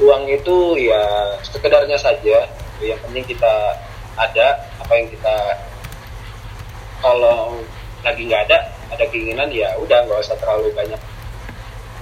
[0.00, 2.48] uang itu ya sekedarnya saja.
[2.80, 3.54] Yang penting kita
[4.18, 4.46] ada
[4.82, 5.36] apa yang kita
[7.02, 7.58] kalau
[8.06, 8.58] lagi nggak ada
[8.94, 10.98] ada keinginan ya udah nggak usah terlalu banyak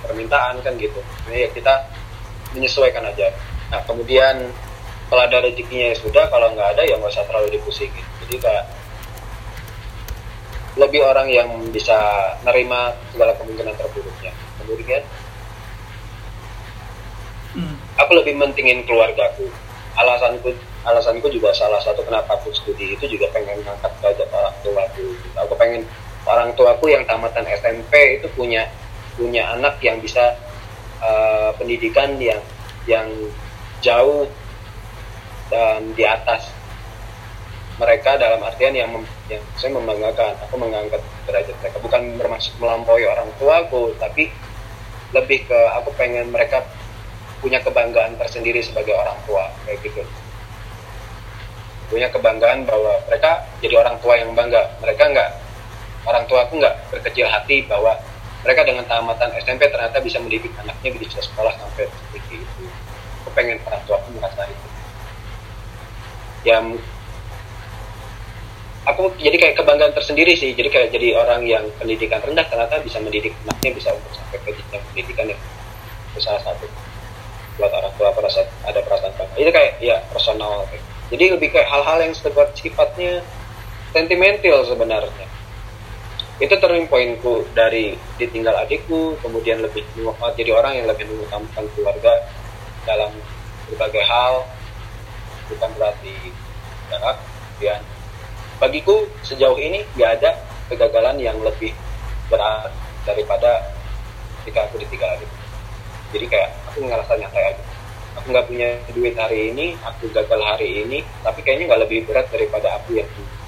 [0.05, 1.01] permintaan kan gitu.
[1.29, 1.75] Ini ya kita
[2.53, 3.33] menyesuaikan aja.
[3.73, 4.53] Nah kemudian
[5.11, 8.05] kalau ada rezekinya ya sudah kalau nggak ada ya nggak usah terlalu dipusingin.
[8.27, 8.65] Jadi kayak
[10.79, 11.99] lebih orang yang bisa
[12.47, 14.33] nerima segala kemungkinan terburuknya.
[14.63, 15.03] Kemudian
[17.59, 17.75] hmm.
[17.99, 19.51] aku lebih mentingin keluargaku.
[19.99, 20.55] Alasanku
[20.85, 25.05] alasanku juga salah satu kenapa aku studi itu juga pengen ngangkat derajat orang tua aku.
[25.45, 25.83] Aku pengen
[26.25, 28.65] orang tuaku yang tamatan SMP itu punya
[29.17, 30.37] punya anak yang bisa
[31.05, 32.41] uh, pendidikan yang
[32.89, 33.09] yang
[33.85, 34.25] jauh
[35.53, 36.49] dan di atas
[37.81, 40.37] mereka dalam artian yang, mem, yang saya membanggakan.
[40.49, 41.77] Aku mengangkat derajat mereka.
[41.81, 44.33] Bukan bermaksud melampaui orang tuaku tapi
[45.11, 46.65] lebih ke aku pengen mereka
[47.41, 50.05] punya kebanggaan tersendiri sebagai orang tua kayak gitu
[51.91, 54.63] punya kebanggaan bahwa mereka jadi orang tua yang bangga.
[54.79, 55.31] Mereka nggak
[56.07, 57.99] orang tua aku nggak berkecil hati bahwa
[58.41, 62.63] mereka dengan tamatan SMP ternyata bisa mendidik anaknya bisa sekolah sampai seperti itu.
[63.27, 64.67] Aku pengen orang tua aku merasa itu.
[66.47, 66.57] Ya
[68.89, 70.57] aku jadi kayak kebanggaan tersendiri sih.
[70.57, 74.51] Jadi kayak jadi orang yang pendidikan rendah ternyata bisa mendidik anaknya bisa untuk sampai ke
[74.57, 75.41] jenjang pendidikan yang
[76.15, 76.65] itu salah satu.
[77.61, 79.37] Buat orang tua perasaan ada perasaan bangga.
[79.37, 82.15] Itu kayak ya personal kayak jadi lebih kayak hal-hal yang
[82.55, 83.27] sifatnya
[83.91, 85.27] sentimental sebenarnya.
[86.39, 89.85] Itu turning pointku dari ditinggal adikku kemudian lebih
[90.39, 92.15] jadi orang yang lebih mengutamakan keluarga
[92.87, 93.13] dalam
[93.69, 94.47] berbagai hal
[95.51, 96.15] bukan berarti
[96.89, 97.19] jarak.
[97.59, 97.83] Kemudian
[98.63, 100.31] bagiku sejauh ini nggak ada
[100.71, 101.75] kegagalan yang lebih
[102.31, 102.71] berat
[103.03, 103.75] daripada
[104.41, 105.39] ketika aku ditinggal adikku.
[106.15, 107.80] Jadi kayak aku ngerasa nyantai aja
[108.19, 112.27] aku nggak punya duit hari ini aku gagal hari ini tapi kayaknya nggak lebih berat
[112.31, 113.41] daripada aku yang dulu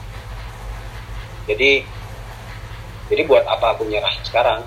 [1.46, 1.82] jadi
[3.10, 4.64] jadi buat apa aku nyerah sekarang?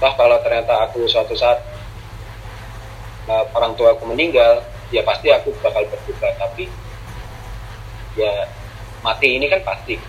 [0.00, 1.60] Toh kalau ternyata aku suatu saat
[3.30, 6.66] uh, orang tua aku meninggal ya pasti aku bakal berduka tapi
[8.18, 8.48] ya
[9.04, 10.00] mati ini kan pasti.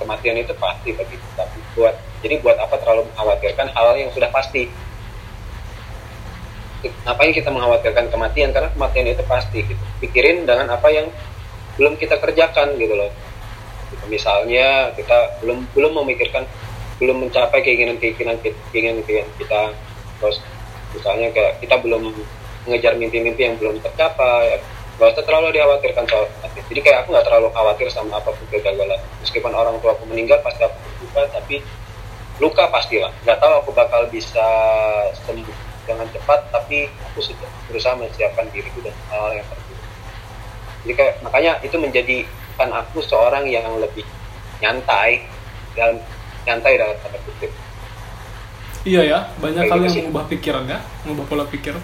[0.00, 1.92] Kematian itu pasti bagi tapi buat
[2.24, 4.64] jadi buat apa terlalu mengkhawatirkan hal yang sudah pasti
[7.04, 8.50] ngapain kita mengkhawatirkan kematian?
[8.56, 9.82] Karena kematian itu pasti gitu.
[10.00, 11.12] pikirin dengan apa yang
[11.76, 13.12] belum kita kerjakan gitu loh.
[13.90, 14.04] Gitu.
[14.06, 16.46] misalnya kita belum belum memikirkan
[17.02, 18.38] belum mencapai keinginan keinginan
[18.70, 19.74] keinginan keinginan kita.
[20.20, 20.36] Terus
[20.94, 22.12] misalnya kayak kita belum
[22.68, 24.60] mengejar mimpi-mimpi yang belum tercapai
[25.00, 26.64] gak usah terlalu dikhawatirkan soal kematian.
[26.68, 29.00] Jadi kayak aku nggak terlalu khawatir sama apa pun kegagalan.
[29.24, 31.64] Meskipun orang tua aku meninggal pasti aku berduka tapi
[32.36, 33.08] luka pastilah.
[33.24, 34.44] Nggak tahu aku bakal bisa
[35.24, 39.80] sembuh dengan cepat tapi aku sudah berusaha menyiapkan diriku dan hal yang terburuk
[40.84, 42.16] jadi kayak makanya itu menjadi
[42.56, 44.04] kan aku seorang yang lebih
[44.60, 45.24] nyantai
[45.76, 45.96] dalam
[46.44, 47.52] nyantai dalam tanda kutip.
[48.84, 51.76] Iya ya banyak kali gitu yang mengubah pikiran ya mengubah pola pikir.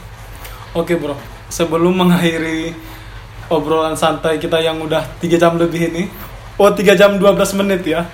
[0.73, 1.17] Oke bro.
[1.53, 2.73] Sebelum mengakhiri
[3.53, 6.09] obrolan santai kita yang udah tiga jam lebih ini
[6.57, 8.09] oh tiga jam 12 menit ya.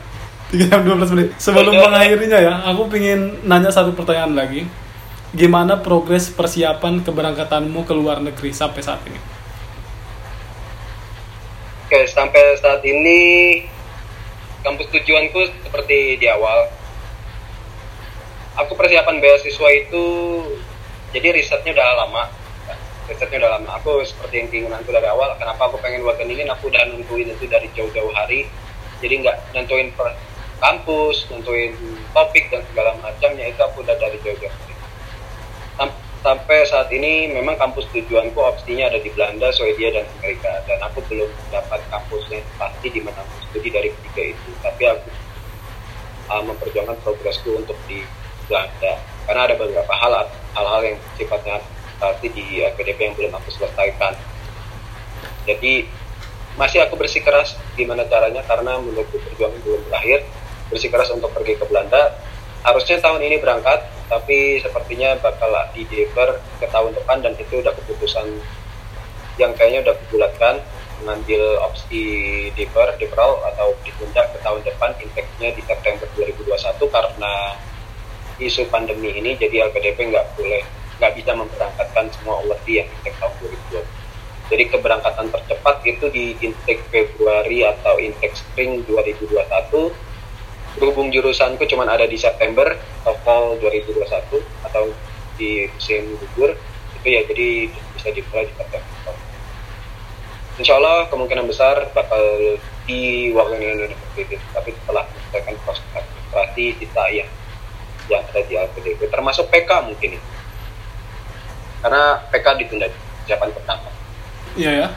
[0.50, 1.28] Tiga jam 12 menit.
[1.38, 4.66] Sebelum mengakhirinya ya aku pingin nanya satu pertanyaan lagi
[5.32, 9.16] gimana progres persiapan keberangkatanmu ke luar negeri sampai saat ini?
[11.88, 13.20] Oke, sampai saat ini
[14.60, 16.68] kampus tujuanku seperti di awal.
[18.60, 20.04] Aku persiapan beasiswa itu
[21.16, 22.24] jadi risetnya udah lama.
[23.08, 23.68] Risetnya udah lama.
[23.80, 25.32] Aku seperti yang keinginanku dari awal.
[25.40, 26.52] Kenapa aku pengen luar negeri?
[26.52, 28.52] Aku udah nungguin itu dari jauh-jauh hari.
[29.00, 30.12] Jadi nggak nentuin per
[30.60, 31.72] kampus, nentuin
[32.12, 34.71] topik dan segala macamnya itu aku udah dari jauh-jauh hari
[36.22, 40.62] sampai saat ini memang kampus tujuanku opsinya ada di Belanda, Swedia dan Amerika.
[40.70, 44.50] Dan aku belum dapat kampus yang pasti di mana aku studi dari ketiga itu.
[44.62, 45.08] Tapi aku
[46.30, 48.06] uh, memperjuangkan progresku untuk di
[48.46, 49.02] Belanda.
[49.26, 51.58] Karena ada beberapa hal hal-hal yang sifatnya
[51.98, 54.14] pasti di PDP yang belum aku selesaikan.
[55.46, 55.86] Jadi
[56.54, 60.22] masih aku bersikeras gimana caranya karena menurutku perjuangan belum berakhir.
[60.70, 62.14] Bersikeras untuk pergi ke Belanda.
[62.62, 63.82] Harusnya tahun ini berangkat
[64.12, 68.28] tapi sepertinya bakal di deliver ke tahun depan dan itu udah keputusan
[69.40, 70.60] yang kayaknya udah dibulatkan
[71.00, 72.04] mengambil opsi
[72.52, 76.52] defer, deferral atau ditunda ke tahun depan intake-nya di September 2021
[76.92, 77.32] karena
[78.36, 80.60] isu pandemi ini jadi LPDP nggak boleh
[81.00, 83.34] nggak bisa memberangkatkan semua awardee yang intake tahun
[83.72, 90.11] 2020 jadi keberangkatan tercepat itu di intake Februari atau intake Spring 2021
[90.76, 92.72] berhubung jurusanku cuma ada di September
[93.24, 94.08] fall 2021
[94.64, 94.84] atau
[95.36, 96.56] di musim gugur
[97.02, 97.68] itu ya jadi
[97.98, 99.14] bisa dimulai di September.
[100.60, 107.30] Insya Allah kemungkinan besar bakal di waktu University tapi setelah menyelesaikan proses administrasi kita yang
[108.10, 110.28] yang ada di LPDP termasuk PK mungkin ini
[111.82, 112.86] karena PK ditunda
[113.26, 113.88] siapan pertama.
[114.54, 114.88] Iya ya.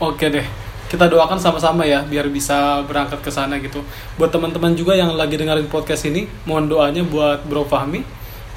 [0.00, 0.59] Oke deh
[0.90, 3.86] kita doakan sama-sama ya biar bisa berangkat ke sana gitu.
[4.18, 8.02] Buat teman-teman juga yang lagi dengerin podcast ini, mohon doanya buat Bro Fahmi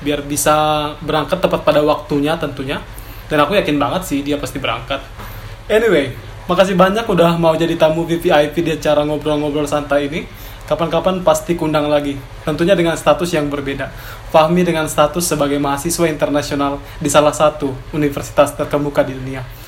[0.01, 2.81] biar bisa berangkat tepat pada waktunya tentunya.
[3.29, 4.99] Dan aku yakin banget sih dia pasti berangkat.
[5.69, 6.11] Anyway,
[6.49, 10.25] makasih banyak udah mau jadi tamu VVIP di acara ngobrol-ngobrol santai ini.
[10.65, 12.17] Kapan-kapan pasti kundang lagi.
[12.41, 13.93] Tentunya dengan status yang berbeda.
[14.33, 19.62] Fahmi dengan status sebagai mahasiswa internasional di salah satu universitas terkemuka di dunia.